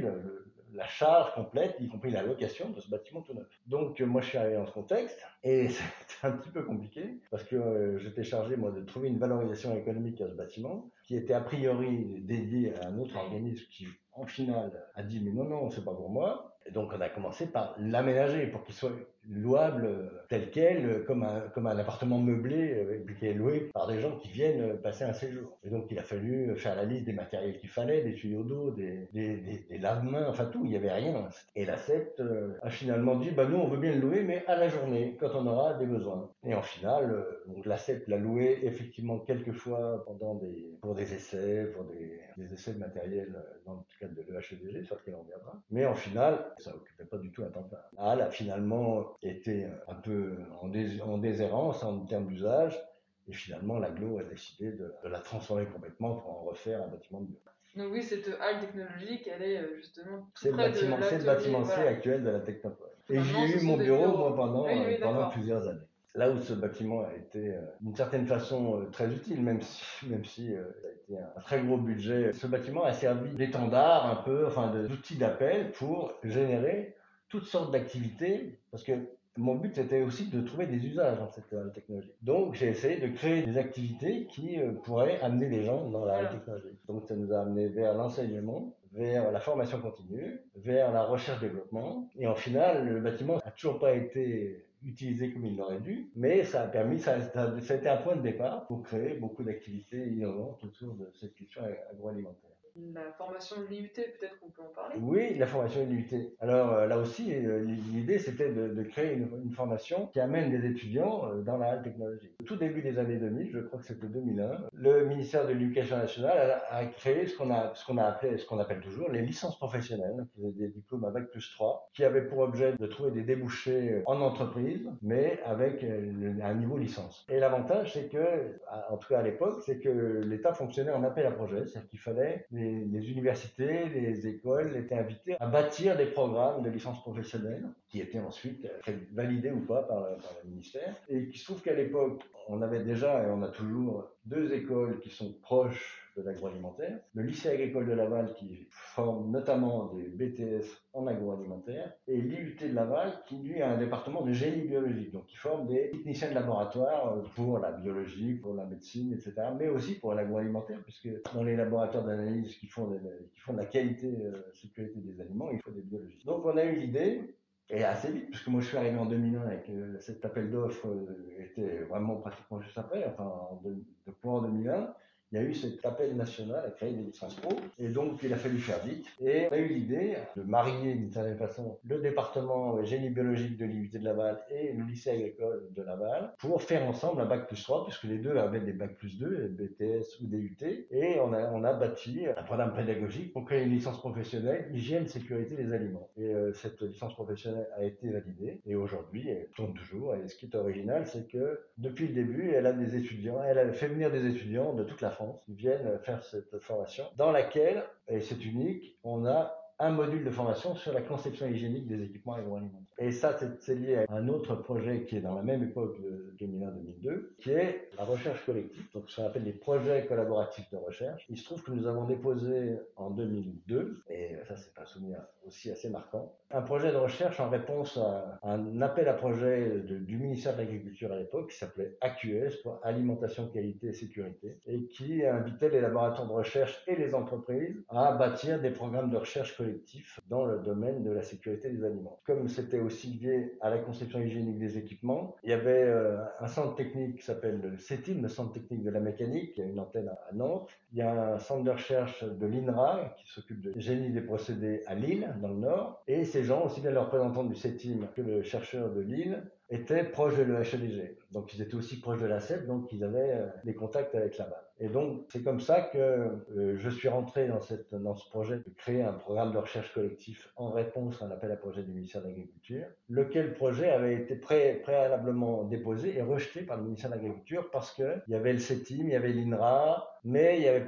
la 0.74 0.88
charge 0.88 1.34
complète, 1.34 1.76
y 1.80 1.88
compris 1.88 2.12
la 2.12 2.24
location 2.24 2.70
de 2.70 2.80
ce 2.82 2.90
bâtiment 2.90 3.22
tout 3.22 3.34
neuf. 3.34 3.48
Donc 3.66 4.00
moi 4.02 4.22
je 4.22 4.30
suis 4.30 4.38
arrivé 4.38 4.56
dans 4.56 4.66
ce 4.66 4.72
contexte 4.72 5.20
et 5.44 5.70
c'était 5.70 6.28
un 6.28 6.32
petit 6.32 6.50
peu 6.50 6.64
compliqué 6.64 7.20
parce 7.32 7.44
que 7.44 7.56
euh, 7.56 8.00
j'étais 8.00 8.24
chargé 8.24 8.56
moi 8.56 8.72
de 8.72 8.82
trouver 8.82 9.10
une 9.10 9.20
valorisation 9.20 9.76
économique 9.76 10.22
à 10.22 10.28
ce 10.28 10.34
bâtiment 10.34 10.90
qui 11.04 11.16
était 11.16 11.34
a 11.34 11.42
priori 11.42 12.22
dédié 12.22 12.74
à 12.76 12.88
un 12.88 12.98
autre 13.00 13.16
organisme 13.16 13.66
qui 13.72 13.88
en 14.14 14.26
final 14.26 14.72
a 14.96 15.04
dit 15.04 15.20
mais 15.20 15.32
non 15.32 15.46
non 15.46 15.70
c'est 15.70 15.86
pas 15.86 15.94
pour 15.94 16.10
moi 16.10 16.58
donc 16.72 16.92
on 16.94 17.02
a 17.02 17.10
commencé 17.10 17.48
par 17.48 17.76
l'aménager 17.80 18.48
pour 18.48 18.64
qu'il 18.64 18.76
soit 18.76 18.92
louable 19.30 19.86
euh, 19.86 20.10
tel 20.30 20.50
quel, 20.52 20.86
euh, 20.86 21.04
comme 21.06 21.24
un, 21.24 21.42
comme 21.54 21.68
un 21.68 21.78
appartement 21.78 22.20
meublé 22.20 22.74
euh, 22.74 23.14
qui 23.20 23.26
est 23.26 23.34
loué 23.34 23.70
par 23.74 23.88
des 23.88 24.00
gens 24.00 24.18
qui 24.18 24.30
viennent 24.30 24.78
passer 24.78 25.04
un 25.04 25.14
séjour. 25.14 25.58
Et 25.64 25.70
donc 25.70 25.88
il 25.92 26.00
a 26.00 26.04
fallu 26.04 26.56
faire 26.58 26.76
la 26.76 26.86
liste 26.86 27.06
des 27.06 27.14
matériels 27.14 27.58
qu'il 27.58 27.70
fallait, 27.70 28.04
des 28.04 28.14
tuyaux 28.14 28.44
d'eau, 28.44 28.72
des, 28.72 29.10
des, 29.14 29.38
des, 29.70 29.78
lave-mains, 29.78 30.28
enfin 30.30 30.46
tout, 30.46 30.62
il 30.64 30.72
n'y 30.72 30.78
avait 30.78 30.92
rien. 30.92 31.28
Et 31.56 31.66
la 31.66 31.78
SEPT 31.78 32.22
a 32.62 32.70
finalement 32.70 33.16
dit, 33.18 33.32
bah 33.32 33.46
nous 33.46 33.58
on 33.58 33.68
veut 33.68 33.78
bien 33.78 33.94
le 33.94 34.00
louer, 34.00 34.24
mais 34.24 34.44
à 34.48 34.56
la 34.56 34.70
journée, 34.70 35.18
quand 35.20 35.30
on 35.36 35.46
aura 35.48 35.74
des 35.76 35.86
besoins. 35.86 36.30
Et 36.46 36.54
en 36.54 36.62
final, 36.62 37.26
donc 37.48 37.66
la 37.66 37.78
l'a 38.08 38.18
loué 38.18 38.60
effectivement 38.64 39.20
quelques 39.20 39.54
fois 39.54 40.04
pendant 40.06 40.36
des, 40.36 40.78
pour 40.82 40.96
des 40.96 41.14
essais, 41.14 41.66
pour 41.74 41.86
des, 41.86 42.20
des 42.38 42.54
essais 42.54 42.74
de 42.74 42.80
matériel 42.80 43.34
dans 43.66 43.74
le 43.74 43.80
cadre 44.00 44.16
de 44.16 44.32
l'EHEDG, 44.32 44.86
sur 44.86 44.96
lequel 44.96 45.16
on 45.16 45.22
reviendra. 45.22 45.54
Mais 45.70 45.86
en 45.86 45.96
final, 45.96 46.54
ça 46.58 46.76
occupait 46.76 47.06
pas 47.06 47.18
du 47.18 47.32
tout 47.32 47.44
un 47.44 47.50
temps 47.50 47.64
plein. 47.64 47.80
Ah, 47.98 48.16
là, 48.16 48.30
finalement, 48.30 49.17
était 49.24 49.68
un 49.88 49.96
peu 49.96 50.38
en, 50.62 50.68
en 50.68 51.18
déshérence 51.18 51.84
en 51.84 52.06
termes 52.06 52.28
d'usage. 52.28 52.80
Et 53.28 53.34
finalement, 53.34 53.78
l'aglo 53.78 54.20
a 54.20 54.24
décidé 54.24 54.72
de, 54.72 54.94
la 55.04 55.20
transformer 55.20 55.66
complètement 55.66 56.16
pour 56.16 56.30
en 56.32 56.44
refaire 56.44 56.82
un 56.84 56.88
bâtiment 56.88 57.22
de 57.22 57.26
bureau. 57.26 57.42
Donc 57.76 57.92
oui, 57.92 58.02
cette 58.02 58.30
halle 58.42 58.60
technologique, 58.60 59.30
elle 59.32 59.44
est 59.44 59.58
euh, 59.58 59.76
justement 59.76 60.28
C'est 60.34 60.52
le 60.52 60.58
bâtiment, 60.58 60.98
c'est 61.02 61.20
le 61.20 61.26
bâtiment 61.26 61.64
actuel 61.64 62.24
de 62.24 62.30
la 62.30 62.40
Technopole. 62.40 62.88
Et 63.10 63.20
j'ai 63.22 63.58
eu 63.58 63.62
mon 63.66 63.78
bureau, 63.78 64.18
moi, 64.18 64.36
pendant, 64.36 64.68
euh, 64.68 64.98
pendant 65.02 65.30
plusieurs 65.30 65.68
années. 65.68 65.82
Là 66.16 66.32
où 66.32 66.40
ce 66.40 66.54
bâtiment 66.54 67.04
a 67.04 67.14
été 67.14 67.54
euh, 67.54 67.62
d'une 67.82 67.96
certaine 67.96 68.26
façon 68.26 68.88
très 68.92 69.12
utile, 69.12 69.44
même 69.44 69.62
si, 69.62 70.06
même 70.08 70.26
si 70.26 70.54
ça 70.54 70.88
a 70.88 70.92
été 70.92 71.22
un 71.36 71.42
très 71.42 71.62
gros 71.62 71.78
budget, 71.78 72.34
ce 72.34 72.48
bâtiment 72.48 72.86
a 72.86 72.94
servi 72.94 73.30
d'étendard 73.32 74.08
un 74.08 74.24
peu, 74.24 74.48
enfin 74.48 74.72
d'outil 74.72 75.18
d'appel 75.18 75.72
pour 75.74 76.14
générer 76.24 76.96
toutes 77.30 77.46
sortes 77.46 77.72
d'activités, 77.72 78.60
parce 78.72 78.84
que 78.84 78.94
mon 79.38 79.56
but 79.56 79.76
c'était 79.76 80.02
aussi 80.02 80.26
de 80.30 80.42
trouver 80.42 80.66
des 80.66 80.84
usages 80.86 81.18
dans 81.20 81.30
cette 81.30 81.54
euh, 81.54 81.70
technologie. 81.70 82.12
Donc 82.22 82.56
j'ai 82.56 82.68
essayé 82.68 83.00
de 83.00 83.08
créer 83.16 83.44
des 83.44 83.58
activités 83.58 84.26
qui 84.26 84.60
euh, 84.60 84.72
pourraient 84.84 85.22
amener 85.22 85.48
les 85.48 85.64
gens 85.64 85.90
dans 85.90 86.06
la 86.06 86.26
technologie. 86.26 86.78
Donc 86.88 87.06
ça 87.06 87.16
nous 87.16 87.32
a 87.32 87.42
amené 87.42 87.68
vers 87.68 87.94
l'enseignement, 87.94 88.74
vers 88.94 89.32
la 89.32 89.40
formation 89.40 89.80
continue, 89.80 90.40
vers 90.56 90.92
la 90.92 91.04
recherche-développement. 91.04 92.10
Et 92.18 92.28
en 92.28 92.36
final, 92.36 92.88
le 92.88 93.00
bâtiment 93.00 93.36
n'a 93.36 93.52
toujours 93.52 93.80
pas 93.80 93.94
été 93.94 94.66
utilisé 94.84 95.32
comme 95.34 95.46
il 95.46 95.58
l'aurait 95.58 95.80
dû, 95.80 96.12
mais 96.16 96.44
ça 96.44 96.64
a 96.64 96.68
permis, 96.68 97.00
ça, 97.00 97.20
ça, 97.22 97.52
a 97.52 97.76
été 97.76 97.90
un 97.90 97.98
point 97.98 98.16
de 98.16 98.22
départ 98.22 98.66
pour 98.68 98.84
créer 98.84 99.16
beaucoup 99.16 99.44
d'activités 99.44 100.08
innovantes 100.08 100.64
autour 100.64 100.94
de 100.94 101.10
cette 101.20 101.36
question 101.36 101.62
agroalimentaire. 101.92 102.57
La 102.94 103.12
formation 103.18 103.62
de 103.62 103.68
l'IUT, 103.68 103.90
peut-être 103.94 104.40
qu'on 104.40 104.50
peut 104.50 104.62
en 104.62 104.74
parler 104.74 104.96
Oui, 105.00 105.36
la 105.38 105.48
formation 105.48 105.84
de 105.84 105.90
l'IUT. 105.90 106.36
Alors 106.40 106.74
euh, 106.74 106.88
là 106.88 106.98
aussi, 106.98 107.34
euh, 107.34 107.64
l'idée 107.92 108.20
c'était 108.20 108.50
de, 108.52 108.84
créer 108.84 109.14
une, 109.14 109.52
formation 109.52 110.08
qui 110.08 110.20
amène 110.20 110.52
des 110.52 110.68
étudiants 110.68 111.26
euh, 111.26 111.42
dans 111.42 111.58
la 111.58 111.78
technologie. 111.78 112.32
Au 112.40 112.44
tout 112.44 112.56
début 112.56 112.82
des 112.82 113.00
années 113.00 113.16
2000, 113.16 113.50
je 113.52 113.60
crois 113.60 113.80
que 113.80 113.86
c'était 113.86 114.08
2001, 114.08 114.68
le 114.74 115.06
ministère 115.06 115.48
de 115.48 115.54
l'Éducation 115.54 115.98
nationale 115.98 116.62
a, 116.70 116.86
créé 116.86 117.26
ce 117.26 117.36
qu'on 117.36 117.52
a, 117.52 117.74
ce 117.74 117.86
qu'on 117.86 117.98
a 117.98 118.04
appelé, 118.04 118.38
ce 118.38 118.46
qu'on 118.46 118.60
appelle 118.60 118.82
toujours 118.82 119.10
les 119.10 119.22
licences 119.22 119.58
professionnelles, 119.58 120.28
qui 120.34 120.46
étaient 120.46 120.60
des 120.60 120.68
diplômes 120.68 121.06
avec 121.06 121.32
plus 121.32 121.50
3, 121.56 121.90
qui 121.94 122.04
avaient 122.04 122.28
pour 122.28 122.40
objet 122.40 122.74
de 122.74 122.88
trouver 122.88 123.12
des 123.12 123.24
débouchés 123.24 124.04
en 124.06 124.22
entreprise, 124.22 124.88
mais 125.02 125.40
avec 125.46 125.84
un 125.84 126.54
niveau 126.54 126.78
licence. 126.78 127.26
Et 127.30 127.40
l'avantage, 127.40 127.94
c'est 127.94 128.10
que, 128.10 128.60
en 128.90 128.98
tout 128.98 129.10
cas 129.10 129.20
à 129.20 129.24
l'époque, 129.24 129.62
c'est 129.66 129.80
que 129.80 130.22
l'État 130.26 130.54
fonctionnait 130.54 130.92
en 130.92 131.04
appel 131.04 131.26
à 131.26 131.32
projet, 131.32 131.66
c'est-à-dire 131.66 131.90
qu'il 131.90 132.00
fallait 132.00 132.46
les, 132.68 133.12
universités, 133.12 133.90
les 133.90 134.28
écoles 134.28 134.76
étaient 134.76 134.98
invitées 134.98 135.36
à 135.40 135.48
bâtir 135.48 135.96
des 135.98 136.06
programmes 136.06 136.64
de 136.64 136.70
licence 136.70 137.02
professionnelle 137.02 137.68
qui 137.88 138.00
étaient 138.00 138.20
ensuite 138.20 138.68
validés 139.14 139.52
ou 139.52 139.62
pas 139.62 139.84
par, 139.84 140.04
par 140.18 140.34
le 140.44 140.50
ministère. 140.50 140.96
Et 141.10 141.30
qui 141.30 141.38
se 141.38 141.46
trouve 141.46 141.62
qu'à 141.62 141.74
l'époque, 141.74 142.24
on 142.48 142.62
avait 142.62 142.84
déjà 142.84 143.24
et 143.24 143.32
on 143.32 143.42
a 143.44 143.50
toujours 143.50 144.10
deux 144.26 144.54
écoles 144.54 145.00
qui 145.00 145.10
sont 145.10 145.34
proches 145.42 146.07
de 146.18 146.24
l'agroalimentaire, 146.24 147.00
le 147.14 147.24
lycée 147.24 147.50
agricole 147.50 147.88
de 147.88 147.94
Laval 147.94 148.34
qui 148.34 148.68
forme 148.70 149.32
notamment 149.32 149.94
des 149.94 150.08
BTS 150.08 150.66
en 150.94 151.06
agroalimentaire, 151.08 151.94
et 152.08 152.20
l'IUT 152.20 152.58
de 152.60 152.74
Laval 152.74 153.22
qui 153.28 153.38
lui 153.38 153.62
a 153.62 153.70
un 153.70 153.78
département 153.78 154.24
de 154.24 154.34
génie 154.34 154.68
biologique, 154.68 155.12
donc 155.12 155.28
qui 155.28 155.38
forme 155.38 155.68
des 155.68 155.92
techniciens 155.92 156.30
de 156.30 156.36
laboratoire 156.36 157.22
pour 157.36 157.60
la 157.60 157.72
biologie, 157.72 158.34
pour 158.36 158.56
la 158.56 158.66
médecine, 158.66 159.14
etc., 159.14 159.34
mais 159.58 159.68
aussi 159.68 160.00
pour 160.00 160.14
l'agroalimentaire, 160.14 160.82
puisque 160.84 161.10
dans 161.34 161.44
les 161.44 161.56
laboratoires 161.56 162.04
d'analyse 162.04 162.56
qui 162.56 162.68
font, 162.68 162.88
de, 162.88 163.00
qui 163.34 163.40
font 163.40 163.54
de 163.54 163.60
la 163.60 163.66
qualité, 163.66 164.08
euh, 164.08 164.52
sécurité 164.54 165.00
des 165.00 165.22
aliments, 165.22 165.50
il 165.52 165.60
faut 165.62 165.72
des 165.72 165.82
biologistes. 165.82 166.26
Donc 166.26 166.46
on 166.46 166.58
a 166.58 166.64
eu 166.66 166.76
l'idée 166.78 167.36
et 167.70 167.84
assez 167.84 168.12
vite, 168.12 168.30
puisque 168.32 168.48
moi 168.48 168.62
je 168.62 168.68
suis 168.68 168.78
arrivé 168.78 168.98
en 168.98 169.06
2001 169.06 169.50
et 169.52 169.62
que 169.62 170.00
cet 170.00 170.24
appel 170.24 170.50
d'offres 170.50 170.88
euh, 170.88 171.44
était 171.44 171.84
vraiment 171.84 172.16
pratiquement 172.16 172.62
juste 172.62 172.78
après, 172.78 173.06
enfin 173.06 173.60
de, 173.64 173.74
de 173.74 174.14
en 174.24 174.42
2001, 174.42 174.94
il 175.32 175.40
y 175.40 175.42
a 175.42 175.44
eu 175.44 175.54
cet 175.54 175.86
appel 175.86 176.16
national 176.16 176.64
à 176.66 176.70
créer 176.72 176.94
des 176.94 177.04
licences 177.04 177.36
pro, 177.36 177.54
et 177.80 177.90
donc 177.90 178.20
il 178.24 178.34
a 178.34 178.38
fallu 178.38 178.58
faire 178.60 178.80
vite. 178.86 179.08
Et 179.22 179.48
on 179.52 179.54
a 179.54 179.58
eu 179.58 179.68
l'idée 179.68 180.16
de 180.36 180.44
marier 180.44 180.96
d'une 180.96 181.12
certaine 181.12 181.38
façon 181.38 181.78
le 181.84 182.00
département 182.00 182.82
génie 182.84 183.10
biologique 183.10 183.58
de 183.58 183.66
l'IUT 183.66 183.90
de 183.90 184.04
Laval 184.04 184.42
et 184.50 184.72
le 184.72 184.84
lycée 184.86 185.12
agricole 185.12 185.68
de 185.72 185.82
Laval 185.82 186.34
pour 186.38 186.62
faire 186.62 186.88
ensemble 186.88 187.22
un 187.22 187.26
bac 187.26 187.48
plus 187.48 187.62
3, 187.62 187.86
puisque 187.86 188.04
les 188.04 188.20
deux 188.20 188.38
avaient 188.38 188.62
des 188.62 188.74
bac 188.74 188.96
plus 188.96 189.18
2, 189.18 189.50
BTS 189.50 190.22
ou 190.22 190.28
DUT, 190.28 190.58
et 190.92 191.20
on 191.20 191.34
a, 191.34 191.52
on 191.52 191.64
a 191.64 191.74
bâti 191.74 192.26
un 192.26 192.44
programme 192.44 192.74
pédagogique 192.74 193.34
pour 193.34 193.46
créer 193.46 193.64
une 193.64 193.72
licence 193.72 194.00
professionnelle 194.00 194.70
hygiène, 194.74 195.08
sécurité 195.08 195.56
des 195.56 195.74
aliments. 195.74 196.10
Et 196.16 196.34
euh, 196.34 196.54
cette 196.54 196.82
licence 196.82 197.14
professionnelle 197.16 197.68
a 197.76 197.84
été 197.84 198.10
validée, 198.10 198.62
et 198.66 198.76
aujourd'hui 198.76 199.28
elle 199.28 199.50
tourne 199.56 199.74
toujours. 199.74 200.16
Et 200.16 200.28
ce 200.28 200.36
qui 200.36 200.46
est 200.46 200.56
original, 200.56 201.06
c'est 201.06 201.28
que 201.28 201.60
depuis 201.78 202.08
le 202.08 202.14
début, 202.14 202.52
elle 202.52 202.66
a 202.66 202.74
des 202.74 202.96
étudiants, 202.96 203.44
elle 203.44 203.60
a 203.60 203.72
fait 203.74 203.88
venir 203.88 204.10
des 204.10 204.26
étudiants 204.26 204.74
de 204.74 204.84
toute 204.84 205.02
la 205.02 205.10
France 205.18 205.42
viennent 205.48 205.98
faire 206.04 206.24
cette 206.24 206.60
formation, 206.60 207.06
dans 207.18 207.32
laquelle, 207.32 207.84
et 208.08 208.22
c'est 208.22 208.46
unique, 208.46 209.00
on 209.04 209.26
a 209.26 209.52
un 209.80 209.90
module 209.90 210.24
de 210.24 210.30
formation 210.30 210.76
sur 210.76 210.94
la 210.94 211.02
conception 211.02 211.48
hygiénique 211.48 211.88
des 211.88 212.04
équipements 212.04 212.34
agroalimentaires. 212.34 212.82
Et 213.00 213.12
ça, 213.12 213.36
c'est 213.60 213.76
lié 213.76 214.06
à 214.08 214.14
un 214.14 214.28
autre 214.28 214.56
projet 214.56 215.06
qui 215.06 215.18
est 215.18 215.22
dans 215.22 215.34
la 215.34 215.42
même 215.42 215.64
époque 215.64 216.00
de 216.02 216.36
2001-2002, 216.40 217.36
qui 217.40 217.52
est 217.52 217.90
la 217.98 218.04
recherche 218.04 218.46
collective, 218.46 218.86
donc 218.94 219.10
ce 219.10 219.16
qu'on 219.16 219.28
appelle 219.28 219.44
les 219.44 219.54
projets 219.54 220.06
collaboratifs 220.06 220.70
de 220.70 220.78
recherche. 220.78 221.26
Il 221.30 221.38
se 221.38 221.46
trouve 221.46 221.64
que 221.64 221.72
nous 221.72 221.88
avons 221.88 222.06
déposé 222.06 222.80
en 222.96 223.10
2002, 223.10 224.04
et 224.10 224.36
ça 224.48 224.56
c'est 224.56 224.80
un 224.80 224.86
souvenir 224.86 225.20
aussi 225.48 225.72
assez 225.72 225.90
marquant, 225.90 226.34
un 226.52 226.62
projet 226.62 226.92
de 226.92 226.98
recherche 226.98 227.40
en 227.40 227.50
réponse 227.50 227.98
à 227.98 228.40
un 228.44 228.82
appel 228.82 229.10
à 229.10 229.14
projet 229.14 229.82
du 229.82 230.18
ministère 230.18 230.54
de 230.54 230.60
l'Agriculture 230.60 231.12
à 231.12 231.18
l'époque 231.18 231.50
qui 231.50 231.58
s'appelait 231.58 231.98
AQS 232.00 232.62
pour 232.64 232.80
Alimentation, 232.84 233.48
Qualité 233.48 233.88
et 233.88 233.94
Sécurité 233.94 234.60
et 234.66 234.88
qui 234.88 235.26
invitait 235.26 235.70
les 235.70 235.82
laboratoires 235.82 236.28
de 236.28 236.34
recherche 236.34 236.82
et 236.88 236.96
les 236.96 237.14
entreprises 237.14 237.84
à 237.90 238.14
bâtir 238.14 238.62
des 238.62 238.70
programmes 238.70 239.10
de 239.10 239.18
recherche 239.18 239.58
collectifs 239.58 240.22
dans 240.30 240.46
le 240.46 240.60
domaine 240.60 241.04
de 241.04 241.12
la 241.12 241.22
sécurité 241.22 241.70
des 241.70 241.84
aliments. 241.84 242.20
Comme 242.26 242.48
c'était 242.48 242.80
aussi 242.80 243.08
lié 243.08 243.58
à 243.60 243.70
la 243.70 243.80
conception 243.80 244.22
hygiénique 244.22 244.60
des 244.60 244.78
équipements, 244.78 245.36
il 245.44 245.50
y 245.50 245.54
avait 245.54 245.84
euh, 245.84 246.18
un 246.40 246.48
centre 246.48 246.76
technique 246.76 247.18
qui 247.18 247.26
s'appelle 247.26 247.60
le 247.62 247.78
CETIM, 247.78 248.22
le 248.22 248.30
centre 248.30 248.54
technique 248.54 248.84
de 248.84 248.90
la 248.90 249.00
mécanique, 249.00 249.54
qui 249.54 249.62
a 249.62 249.66
une 249.66 249.80
antenne 249.80 250.10
à 250.10 250.34
Nantes. 250.34 250.70
Il 250.94 251.00
y 251.00 251.02
a 251.02 251.34
un 251.34 251.40
centre 251.40 251.64
de 251.64 251.72
recherche 251.72 252.24
de 252.24 252.48
l'INRA 252.48 253.14
qui 253.18 253.30
s'occupe 253.32 253.62
de 253.62 253.78
génie 253.80 254.12
des 254.12 254.22
procédés 254.22 254.82
à 254.88 254.96
Lille, 254.96 255.28
dans 255.40 255.50
le 255.50 255.60
Nord. 255.60 256.02
Et 256.08 256.26
ces 256.26 256.44
gens, 256.44 256.66
aussi 256.66 256.82
bien 256.82 256.92
le 256.92 257.00
représentant 257.00 257.44
du 257.44 257.56
CETIM 257.56 258.08
que 258.16 258.22
le 258.22 258.44
chercheur 258.44 258.92
de 258.92 259.02
Lille, 259.02 259.44
étaient 259.70 260.04
proches 260.04 260.38
de 260.38 260.44
l'EHEDG. 260.44 261.18
Donc 261.32 261.54
ils 261.54 261.62
étaient 261.62 261.76
aussi 261.76 262.00
proches 262.00 262.22
de 262.22 262.26
la 262.26 262.40
CEP, 262.40 262.68
donc 262.68 262.92
ils 262.94 263.04
avaient 263.04 263.34
euh, 263.34 263.48
des 263.66 263.76
contacts 263.76 264.16
avec 264.16 264.38
la 264.38 264.46
BAL. 264.46 264.64
Et 264.80 264.88
donc 264.88 265.26
c'est 265.30 265.44
comme 265.44 265.60
ça 265.60 265.82
que 265.82 265.98
euh, 265.98 266.78
je 266.78 266.90
suis 266.90 267.10
rentré 267.10 267.48
dans, 267.48 267.60
cette, 267.60 267.94
dans 267.94 268.16
ce 268.16 268.30
projet 268.30 268.58
de 268.58 268.70
créer 268.78 269.02
un 269.02 269.14
programme 269.14 269.52
de 269.52 269.58
recherche 269.58 269.94
collectif 269.94 270.50
en 270.56 270.70
réponse 270.70 271.22
à 271.22 271.26
un 271.26 271.32
appel 271.32 271.52
à 271.52 271.58
projet 271.58 271.84
du 271.84 271.92
ministère 271.92 272.22
de 272.22 272.28
l'Agriculture, 272.28 272.86
lequel 273.10 273.56
projet 273.56 273.90
avait 273.90 274.16
été 274.16 274.36
pré 274.36 274.80
préalablement 274.84 275.64
déposé 275.64 276.16
et 276.16 276.22
rejeté 276.22 276.62
par 276.62 276.78
le 276.78 276.84
ministère 276.84 277.10
de 277.10 277.16
l'Agriculture 277.16 277.70
parce 277.72 277.94
qu'il 277.94 278.24
y 278.30 278.36
avait 278.36 278.54
le 278.54 278.60
CETIM, 278.60 279.08
il 279.08 279.10
y 279.10 279.16
avait 279.16 279.34
l'INRA, 279.34 280.22
mais 280.24 280.58
il 280.58 280.62
n'y 280.62 280.68
avait 280.70 280.82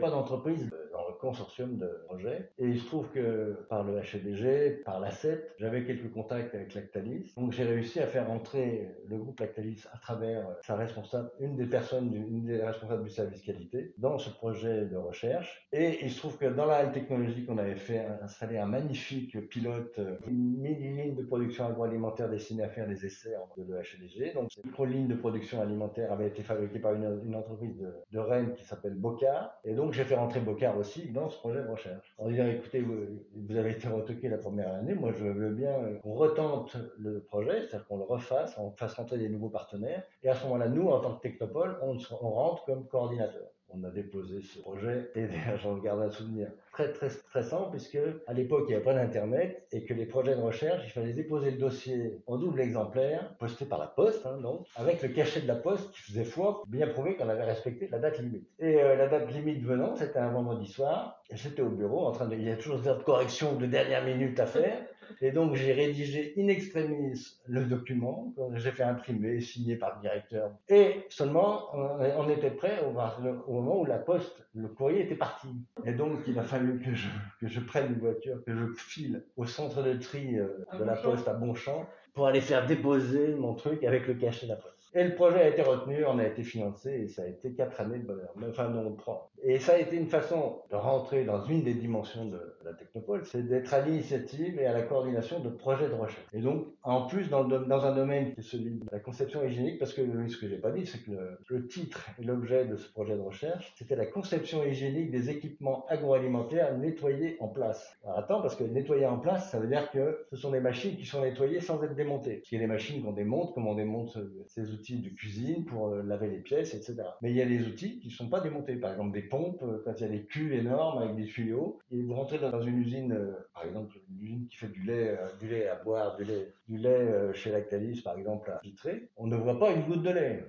pas 0.00 0.10
d'entreprise 0.10 0.70
consortium 1.18 1.76
de 1.76 1.88
projet. 2.06 2.50
Et 2.58 2.66
il 2.66 2.80
se 2.80 2.86
trouve 2.86 3.08
que 3.10 3.66
par 3.68 3.84
le 3.84 3.98
HEDG, 3.98 4.82
par 4.84 5.00
la 5.00 5.10
CEP, 5.10 5.54
j'avais 5.58 5.84
quelques 5.84 6.12
contacts 6.12 6.54
avec 6.54 6.74
Lactalis. 6.74 7.32
Donc 7.36 7.52
j'ai 7.52 7.64
réussi 7.64 8.00
à 8.00 8.06
faire 8.06 8.30
entrer 8.30 8.88
le 9.06 9.18
groupe 9.18 9.40
Lactalis 9.40 9.84
à 9.92 9.98
travers 9.98 10.46
sa 10.62 10.76
responsable, 10.76 11.30
une 11.40 11.56
des 11.56 11.66
personnes, 11.66 12.14
une 12.14 12.44
des 12.44 12.62
responsables 12.62 13.04
du 13.04 13.10
service 13.10 13.42
qualité, 13.42 13.94
dans 13.98 14.18
ce 14.18 14.30
projet 14.30 14.86
de 14.86 14.96
recherche. 14.96 15.68
Et 15.72 16.04
il 16.04 16.10
se 16.10 16.18
trouve 16.18 16.38
que 16.38 16.46
dans 16.46 16.66
la 16.66 16.76
halle 16.76 16.92
technologique, 16.92 17.48
on 17.48 17.58
avait 17.58 17.76
fait 17.76 18.06
installer 18.22 18.58
un 18.58 18.66
magnifique 18.66 19.48
pilote, 19.48 20.00
une 20.26 20.58
mini-ligne 20.58 21.14
de 21.14 21.22
production 21.22 21.66
agroalimentaire 21.66 22.28
destinée 22.28 22.64
à 22.64 22.68
faire 22.68 22.86
des 22.86 23.06
essais 23.06 23.34
de 23.56 23.74
l'EHEDG. 23.74 24.34
Donc 24.34 24.50
cette 24.52 24.64
micro-ligne 24.64 25.08
de 25.08 25.14
production 25.14 25.60
alimentaire 25.60 26.12
avait 26.12 26.28
été 26.28 26.42
fabriquée 26.42 26.78
par 26.78 26.94
une, 26.94 27.34
entreprise 27.34 27.76
de, 27.78 27.92
de 28.10 28.18
Rennes 28.18 28.54
qui 28.54 28.64
s'appelle 28.64 28.94
Bocard. 28.94 29.52
Et 29.64 29.74
donc, 29.74 29.92
j'ai 29.92 30.04
fait 30.04 30.14
rentrer 30.14 30.40
Bocard 30.40 30.76
aussi 30.78 31.01
dans 31.10 31.28
ce 31.28 31.38
projet 31.38 31.62
de 31.62 31.68
recherche. 31.68 32.14
En 32.18 32.28
disant, 32.28 32.46
écoutez, 32.46 32.80
vous, 32.80 33.56
avez 33.56 33.72
été 33.72 33.88
retoqué 33.88 34.28
la 34.28 34.38
première 34.38 34.72
année, 34.74 34.94
moi 34.94 35.12
je 35.12 35.24
veux 35.24 35.50
bien 35.50 35.74
qu'on 36.02 36.14
retente 36.14 36.76
le 36.98 37.20
projet, 37.20 37.60
c'est-à-dire 37.60 37.86
qu'on 37.86 37.98
le 37.98 38.04
refasse, 38.04 38.56
on 38.58 38.70
fasse 38.72 38.94
rentrer 38.94 39.18
des 39.18 39.28
nouveaux 39.28 39.50
partenaires. 39.50 40.02
Et 40.22 40.28
à 40.28 40.34
ce 40.34 40.44
moment-là, 40.44 40.68
nous, 40.68 40.88
en 40.88 41.00
tant 41.00 41.14
que 41.16 41.22
Technopole, 41.22 41.78
on, 41.82 41.96
on 42.20 42.30
rentre 42.30 42.64
comme 42.64 42.86
coordinateur 42.86 43.52
on 43.74 43.84
a 43.84 43.90
déposé 43.90 44.40
ce 44.42 44.58
projet 44.60 45.10
et 45.16 45.26
j'en 45.62 45.76
garde 45.78 46.02
un 46.02 46.10
souvenir. 46.10 46.48
Très 46.72 46.92
très 46.92 47.10
stressant 47.10 47.70
puisque 47.70 47.98
à 48.26 48.32
l'époque 48.32 48.64
il 48.66 48.68
n'y 48.68 48.74
avait 48.74 48.84
pas 48.84 48.94
d'internet 48.94 49.66
et 49.72 49.84
que 49.84 49.92
les 49.92 50.06
projets 50.06 50.34
de 50.34 50.40
recherche 50.40 50.82
il 50.86 50.90
fallait 50.90 51.12
déposer 51.12 51.50
le 51.50 51.58
dossier 51.58 52.18
en 52.26 52.38
double 52.38 52.60
exemplaire 52.60 53.34
posté 53.38 53.66
par 53.66 53.78
la 53.78 53.88
poste 53.88 54.24
hein, 54.24 54.38
donc 54.40 54.66
avec 54.76 55.02
le 55.02 55.10
cachet 55.10 55.42
de 55.42 55.48
la 55.48 55.56
poste 55.56 55.90
qui 55.92 56.00
faisait 56.00 56.24
foi 56.24 56.62
bien 56.68 56.86
prouver 56.86 57.16
qu'on 57.16 57.28
avait 57.28 57.44
respecté 57.44 57.88
la 57.88 57.98
date 57.98 58.18
limite. 58.18 58.48
Et 58.58 58.80
euh, 58.80 58.96
la 58.96 59.08
date 59.08 59.30
limite 59.32 59.62
venant 59.62 59.94
c'était 59.96 60.18
un 60.18 60.30
vendredi 60.30 60.66
soir 60.66 61.22
j'étais 61.30 61.62
au 61.62 61.70
bureau 61.70 62.06
en 62.06 62.12
train 62.12 62.26
de 62.26 62.36
il 62.36 62.44
y 62.44 62.50
a 62.50 62.56
toujours 62.56 62.78
des 62.78 62.92
corrections 63.04 63.56
de 63.56 63.66
dernière 63.66 64.04
minute 64.04 64.40
à 64.40 64.46
faire 64.46 64.78
et 65.20 65.32
donc, 65.32 65.54
j'ai 65.54 65.72
rédigé 65.72 66.34
in 66.38 66.48
extremis 66.48 67.38
le 67.46 67.64
document, 67.64 68.34
j'ai 68.54 68.70
fait 68.70 68.82
imprimer, 68.82 69.40
signé 69.40 69.76
par 69.76 69.96
le 69.96 70.02
directeur. 70.02 70.52
Et 70.68 71.04
seulement, 71.08 71.68
on 71.74 72.28
était 72.28 72.50
prêt 72.50 72.80
au, 72.86 73.52
moment 73.52 73.80
où 73.80 73.84
la 73.84 73.98
poste, 73.98 74.44
le 74.54 74.68
courrier 74.68 75.02
était 75.02 75.14
parti. 75.14 75.48
Et 75.84 75.92
donc, 75.92 76.20
il 76.26 76.38
a 76.38 76.42
fallu 76.42 76.80
que 76.80 76.94
je, 76.94 77.08
que 77.40 77.46
je 77.46 77.60
prenne 77.60 77.92
une 77.92 77.98
voiture, 77.98 78.42
que 78.44 78.54
je 78.54 78.66
file 78.76 79.24
au 79.36 79.46
centre 79.46 79.82
de 79.82 79.94
tri 79.94 80.38
euh, 80.38 80.64
de 80.78 80.84
la 80.84 80.96
poste 80.96 81.28
à 81.28 81.34
Bonchamp 81.34 81.86
pour 82.14 82.26
aller 82.26 82.40
faire 82.40 82.66
déposer 82.66 83.34
mon 83.34 83.54
truc 83.54 83.84
avec 83.84 84.06
le 84.06 84.14
cachet 84.14 84.46
de 84.46 84.50
la 84.50 84.56
poste. 84.56 84.81
Et 84.94 85.04
le 85.04 85.14
projet 85.14 85.40
a 85.40 85.48
été 85.48 85.62
retenu, 85.62 86.04
on 86.04 86.18
a 86.18 86.26
été 86.26 86.42
financé 86.42 86.90
et 86.90 87.08
ça 87.08 87.22
a 87.22 87.26
été 87.26 87.52
quatre 87.52 87.80
années 87.80 87.98
de 87.98 88.06
bonheur. 88.06 88.34
Enfin, 88.46 88.68
non, 88.68 88.94
trois. 88.94 89.30
Et 89.42 89.58
ça 89.58 89.72
a 89.72 89.78
été 89.78 89.96
une 89.96 90.06
façon 90.06 90.60
de 90.70 90.76
rentrer 90.76 91.24
dans 91.24 91.42
une 91.46 91.62
des 91.62 91.72
dimensions 91.72 92.26
de 92.26 92.38
la 92.62 92.74
technopole, 92.74 93.24
c'est 93.24 93.42
d'être 93.48 93.72
à 93.72 93.80
l'initiative 93.80 94.60
et 94.60 94.66
à 94.66 94.72
la 94.72 94.82
coordination 94.82 95.40
de 95.40 95.48
projets 95.48 95.88
de 95.88 95.94
recherche. 95.94 96.26
Et 96.34 96.40
donc, 96.40 96.66
en 96.82 97.06
plus, 97.06 97.30
dans, 97.30 97.50
un 97.50 97.94
domaine 97.94 98.34
qui 98.34 98.40
est 98.40 98.44
celui 98.44 98.72
de 98.72 98.86
la 98.92 99.00
conception 99.00 99.42
hygiénique, 99.42 99.78
parce 99.78 99.94
que 99.94 100.02
ce 100.28 100.36
que 100.36 100.46
j'ai 100.46 100.58
pas 100.58 100.70
dit, 100.70 100.86
c'est 100.86 101.02
que 101.02 101.10
le, 101.48 101.66
titre 101.66 102.10
et 102.20 102.24
l'objet 102.24 102.66
de 102.66 102.76
ce 102.76 102.88
projet 102.92 103.16
de 103.16 103.20
recherche, 103.20 103.72
c'était 103.76 103.96
la 103.96 104.06
conception 104.06 104.62
hygiénique 104.62 105.10
des 105.10 105.30
équipements 105.30 105.86
agroalimentaires 105.88 106.76
nettoyés 106.76 107.36
en 107.40 107.48
place. 107.48 107.96
Alors 108.04 108.18
attends, 108.18 108.42
parce 108.42 108.56
que 108.56 108.64
nettoyer 108.64 109.06
en 109.06 109.18
place, 109.18 109.50
ça 109.50 109.58
veut 109.58 109.68
dire 109.68 109.90
que 109.90 110.26
ce 110.30 110.36
sont 110.36 110.50
des 110.50 110.60
machines 110.60 110.96
qui 110.96 111.06
sont 111.06 111.22
nettoyées 111.22 111.60
sans 111.60 111.82
être 111.82 111.94
démontées. 111.94 112.42
Ce 112.44 112.50
qui 112.50 112.56
est 112.56 112.60
des 112.60 112.66
machines 112.66 113.02
qu'on 113.02 113.12
démonte, 113.12 113.54
comme 113.54 113.66
on 113.66 113.74
démonte 113.74 114.18
ces 114.46 114.70
outils 114.70 114.81
outils 114.82 114.98
de 114.98 115.10
cuisine 115.10 115.64
pour 115.64 115.88
euh, 115.88 116.02
laver 116.02 116.28
les 116.28 116.40
pièces, 116.40 116.74
etc. 116.74 116.96
Mais 117.22 117.30
il 117.30 117.36
y 117.36 117.42
a 117.42 117.46
des 117.46 117.64
outils 117.66 118.00
qui 118.00 118.08
ne 118.08 118.12
sont 118.12 118.28
pas 118.28 118.40
démontés. 118.40 118.74
Par 118.76 118.90
exemple, 118.90 119.12
des 119.12 119.22
pompes, 119.22 119.62
euh, 119.62 119.80
quand 119.84 119.92
il 119.98 120.02
y 120.02 120.06
a 120.06 120.08
des 120.08 120.24
cuves 120.24 120.52
énormes 120.52 121.02
avec 121.02 121.16
des 121.16 121.26
tuyaux, 121.26 121.78
et 121.92 122.02
vous 122.02 122.14
rentrez 122.14 122.38
dans 122.38 122.60
une 122.60 122.78
usine, 122.78 123.16
par 123.54 123.64
exemple, 123.64 123.96
une 124.10 124.20
usine 124.20 124.46
qui 124.48 124.56
fait 124.56 124.68
du 124.68 124.82
lait, 124.82 125.16
du 125.38 125.48
lait 125.48 125.68
à 125.68 125.76
boire, 125.76 126.16
du 126.16 126.24
lait, 126.24 126.52
du 126.68 126.78
lait 126.78 127.32
chez 127.34 127.50
Lactalis, 127.50 128.00
par 128.02 128.18
exemple, 128.18 128.50
à 128.50 128.60
Vitré, 128.62 129.08
on 129.16 129.26
ne 129.26 129.36
voit 129.36 129.58
pas 129.58 129.72
une 129.72 129.82
goutte 129.82 130.02
de 130.02 130.10
lait. 130.10 130.44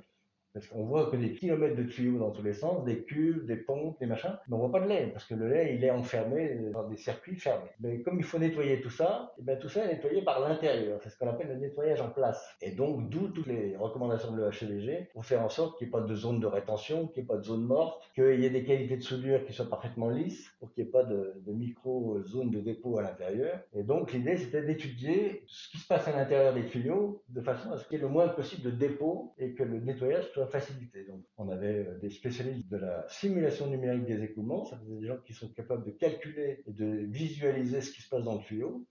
Parce 0.53 0.67
qu'on 0.67 0.83
voit 0.83 1.09
que 1.09 1.15
des 1.15 1.33
kilomètres 1.33 1.75
de 1.75 1.83
tuyaux 1.83 2.19
dans 2.19 2.31
tous 2.31 2.43
les 2.43 2.53
sens, 2.53 2.83
des 2.85 3.03
cuves, 3.03 3.45
des 3.45 3.55
pompes, 3.55 3.99
des 3.99 4.05
machins, 4.05 4.37
mais 4.47 4.55
on 4.55 4.59
voit 4.59 4.71
pas 4.71 4.81
de 4.81 4.87
lait, 4.87 5.09
parce 5.11 5.25
que 5.25 5.33
le 5.33 5.49
lait, 5.49 5.75
il 5.75 5.83
est 5.83 5.89
enfermé 5.89 6.57
dans 6.71 6.87
des 6.87 6.97
circuits 6.97 7.35
fermés. 7.35 7.69
Mais 7.79 8.01
comme 8.01 8.17
il 8.19 8.23
faut 8.23 8.37
nettoyer 8.37 8.81
tout 8.81 8.89
ça, 8.89 9.33
et 9.37 9.41
eh 9.41 9.43
bien 9.43 9.55
tout 9.55 9.69
ça 9.69 9.85
est 9.85 9.93
nettoyé 9.93 10.21
par 10.21 10.39
l'intérieur. 10.39 10.99
C'est 11.01 11.09
ce 11.09 11.17
qu'on 11.17 11.27
appelle 11.27 11.47
le 11.47 11.55
nettoyage 11.55 12.01
en 12.01 12.09
place. 12.09 12.55
Et 12.61 12.71
donc, 12.71 13.09
d'où 13.09 13.29
toutes 13.29 13.47
les 13.47 13.75
recommandations 13.75 14.31
de 14.31 14.41
l'EHEDG 14.41 15.09
pour 15.13 15.25
faire 15.25 15.41
en 15.41 15.49
sorte 15.49 15.77
qu'il 15.77 15.87
n'y 15.87 15.89
ait 15.89 15.99
pas 15.99 16.01
de 16.01 16.15
zone 16.15 16.39
de 16.39 16.47
rétention, 16.47 17.07
qu'il 17.07 17.23
n'y 17.23 17.25
ait 17.25 17.33
pas 17.33 17.37
de 17.37 17.43
zone 17.43 17.63
morte, 17.63 18.11
qu'il 18.13 18.39
y 18.39 18.45
ait 18.45 18.49
des 18.49 18.63
qualités 18.63 18.97
de 18.97 19.03
soudure 19.03 19.43
qui 19.45 19.53
soient 19.53 19.69
parfaitement 19.69 20.09
lisses, 20.09 20.51
pour 20.59 20.71
qu'il 20.73 20.83
n'y 20.83 20.89
ait 20.89 20.91
pas 20.91 21.03
de, 21.03 21.33
de 21.45 21.51
micro-zones 21.51 22.51
de 22.51 22.59
dépôt 22.59 22.99
à 22.99 23.01
l'intérieur. 23.01 23.59
Et 23.73 23.83
donc, 23.83 24.13
l'idée, 24.13 24.37
c'était 24.37 24.61
d'étudier 24.61 25.43
ce 25.47 25.69
qui 25.69 25.77
se 25.77 25.87
passe 25.87 26.07
à 26.07 26.11
l'intérieur 26.11 26.53
des 26.53 26.67
tuyaux, 26.67 27.23
de 27.29 27.41
façon 27.41 27.71
à 27.71 27.77
ce 27.77 27.87
qu'il 27.87 27.97
y 27.97 28.01
ait 28.01 28.03
le 28.03 28.09
moins 28.09 28.27
possible 28.27 28.63
de 28.63 28.71
dépôt 28.71 29.33
et 29.37 29.53
que 29.53 29.63
le 29.63 29.79
nettoyage 29.79 30.29
soit 30.31 30.42
facilité. 30.47 31.05
Donc, 31.05 31.23
on 31.37 31.49
avait 31.49 31.85
euh, 31.87 31.97
des 31.99 32.09
spécialistes 32.09 32.69
de 32.69 32.77
la 32.77 33.05
simulation 33.07 33.67
numérique 33.67 34.05
des 34.05 34.23
écoulements, 34.23 34.65
ça 34.65 34.77
faisait 34.77 34.99
des 34.99 35.07
gens 35.07 35.17
qui 35.25 35.33
sont 35.33 35.49
capables 35.49 35.85
de 35.85 35.91
calculer 35.91 36.63
et 36.67 36.71
de 36.71 36.85
visualiser 36.85 37.81
ce 37.81 37.91
qui 37.91 38.01
se 38.01 38.09
passe 38.09 38.23
dans 38.23 38.35
le 38.35 38.41
tuyau, 38.41 38.85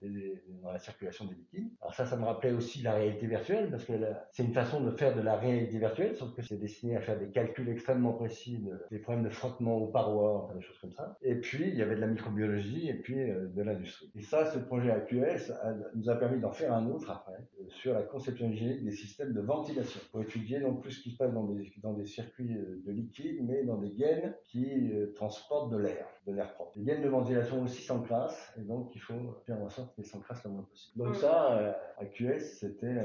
dans 0.61 0.71
la 0.71 0.79
circulation 0.79 1.25
des 1.25 1.35
liquides. 1.35 1.69
Alors 1.81 1.93
ça, 1.93 2.05
ça 2.05 2.17
me 2.17 2.25
rappelait 2.25 2.51
aussi 2.51 2.81
la 2.81 2.93
réalité 2.93 3.27
virtuelle, 3.27 3.69
parce 3.69 3.85
que 3.85 3.93
c'est 4.31 4.43
une 4.43 4.53
façon 4.53 4.81
de 4.81 4.91
faire 4.91 5.15
de 5.15 5.21
la 5.21 5.35
réalité 5.35 5.77
virtuelle, 5.77 6.15
sauf 6.15 6.33
que 6.35 6.41
c'est 6.41 6.57
destiné 6.57 6.95
à 6.95 7.01
faire 7.01 7.19
des 7.19 7.29
calculs 7.29 7.69
extrêmement 7.69 8.13
précis, 8.13 8.63
des 8.91 8.99
problèmes 8.99 9.23
de 9.23 9.29
frottement 9.29 9.77
aux 9.77 9.87
parois, 9.87 10.43
enfin 10.43 10.55
des 10.55 10.61
choses 10.61 10.79
comme 10.79 10.91
ça. 10.91 11.17
Et 11.21 11.35
puis, 11.35 11.67
il 11.67 11.75
y 11.75 11.81
avait 11.81 11.95
de 11.95 12.01
la 12.01 12.07
microbiologie 12.07 12.89
et 12.89 12.93
puis 12.93 13.19
euh, 13.19 13.47
de 13.47 13.61
l'industrie. 13.61 14.11
Et 14.15 14.21
ça, 14.21 14.51
ce 14.51 14.59
projet 14.59 14.91
AQS 14.91 15.51
nous 15.95 16.09
a 16.09 16.15
permis 16.15 16.39
d'en 16.39 16.51
faire 16.51 16.73
un 16.73 16.87
autre 16.89 17.09
après, 17.11 17.39
euh, 17.59 17.69
sur 17.69 17.93
la 17.93 18.03
conception 18.03 18.49
hygiénique 18.49 18.83
des 18.83 18.91
systèmes 18.91 19.33
de 19.33 19.41
ventilation, 19.41 19.99
pour 20.11 20.21
étudier 20.21 20.59
donc 20.59 20.81
plus 20.81 20.91
ce 20.91 21.01
qui 21.01 21.11
se 21.11 21.17
passe 21.17 21.33
dans 21.33 21.42
des, 21.45 21.71
dans 21.81 21.93
des 21.93 22.05
circuits 22.05 22.55
euh, 22.55 22.81
de 22.85 22.91
liquide, 22.91 23.39
mais 23.43 23.63
dans 23.63 23.77
des 23.77 23.89
gaines 23.89 24.33
qui 24.45 24.91
euh, 24.93 25.13
transportent 25.13 25.71
de 25.71 25.77
l'air, 25.77 26.05
de 26.27 26.33
l'air 26.33 26.53
propre. 26.53 26.71
Les 26.75 26.83
gaines 26.83 27.03
de 27.03 27.09
ventilation 27.09 27.61
aussi 27.63 27.81
s'encrassent, 27.81 28.53
et 28.57 28.61
donc 28.61 28.95
il 28.95 29.01
faut 29.01 29.13
faire 29.45 29.61
en 29.61 29.69
sorte 29.69 29.95
qu'elles 29.95 30.05
s'encrassent 30.05 30.43
le 30.43 30.51
moins 30.51 30.63
possible. 30.63 31.05
Donc 31.05 31.15
ça, 31.15 31.57
euh, 31.57 31.73
à 31.97 32.05
QS, 32.05 32.39
c'était, 32.59 32.95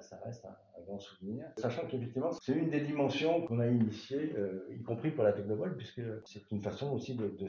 ça, 0.00 0.20
reste 0.24 0.44
un, 0.44 0.56
grand 0.86 0.98
souvenir. 0.98 1.46
Sachant 1.56 1.86
qu'effectivement, 1.86 2.30
c'est 2.32 2.52
une 2.52 2.70
des 2.70 2.80
dimensions 2.80 3.44
qu'on 3.46 3.58
a 3.60 3.66
initiées, 3.66 4.34
y 4.70 4.82
compris 4.82 5.10
pour 5.10 5.24
la 5.24 5.32
Technobol, 5.32 5.76
puisque 5.76 6.02
c'est 6.24 6.48
une 6.52 6.62
façon 6.62 6.92
aussi 6.92 7.16
de, 7.16 7.28
de, 7.28 7.46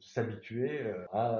s'habituer 0.00 0.80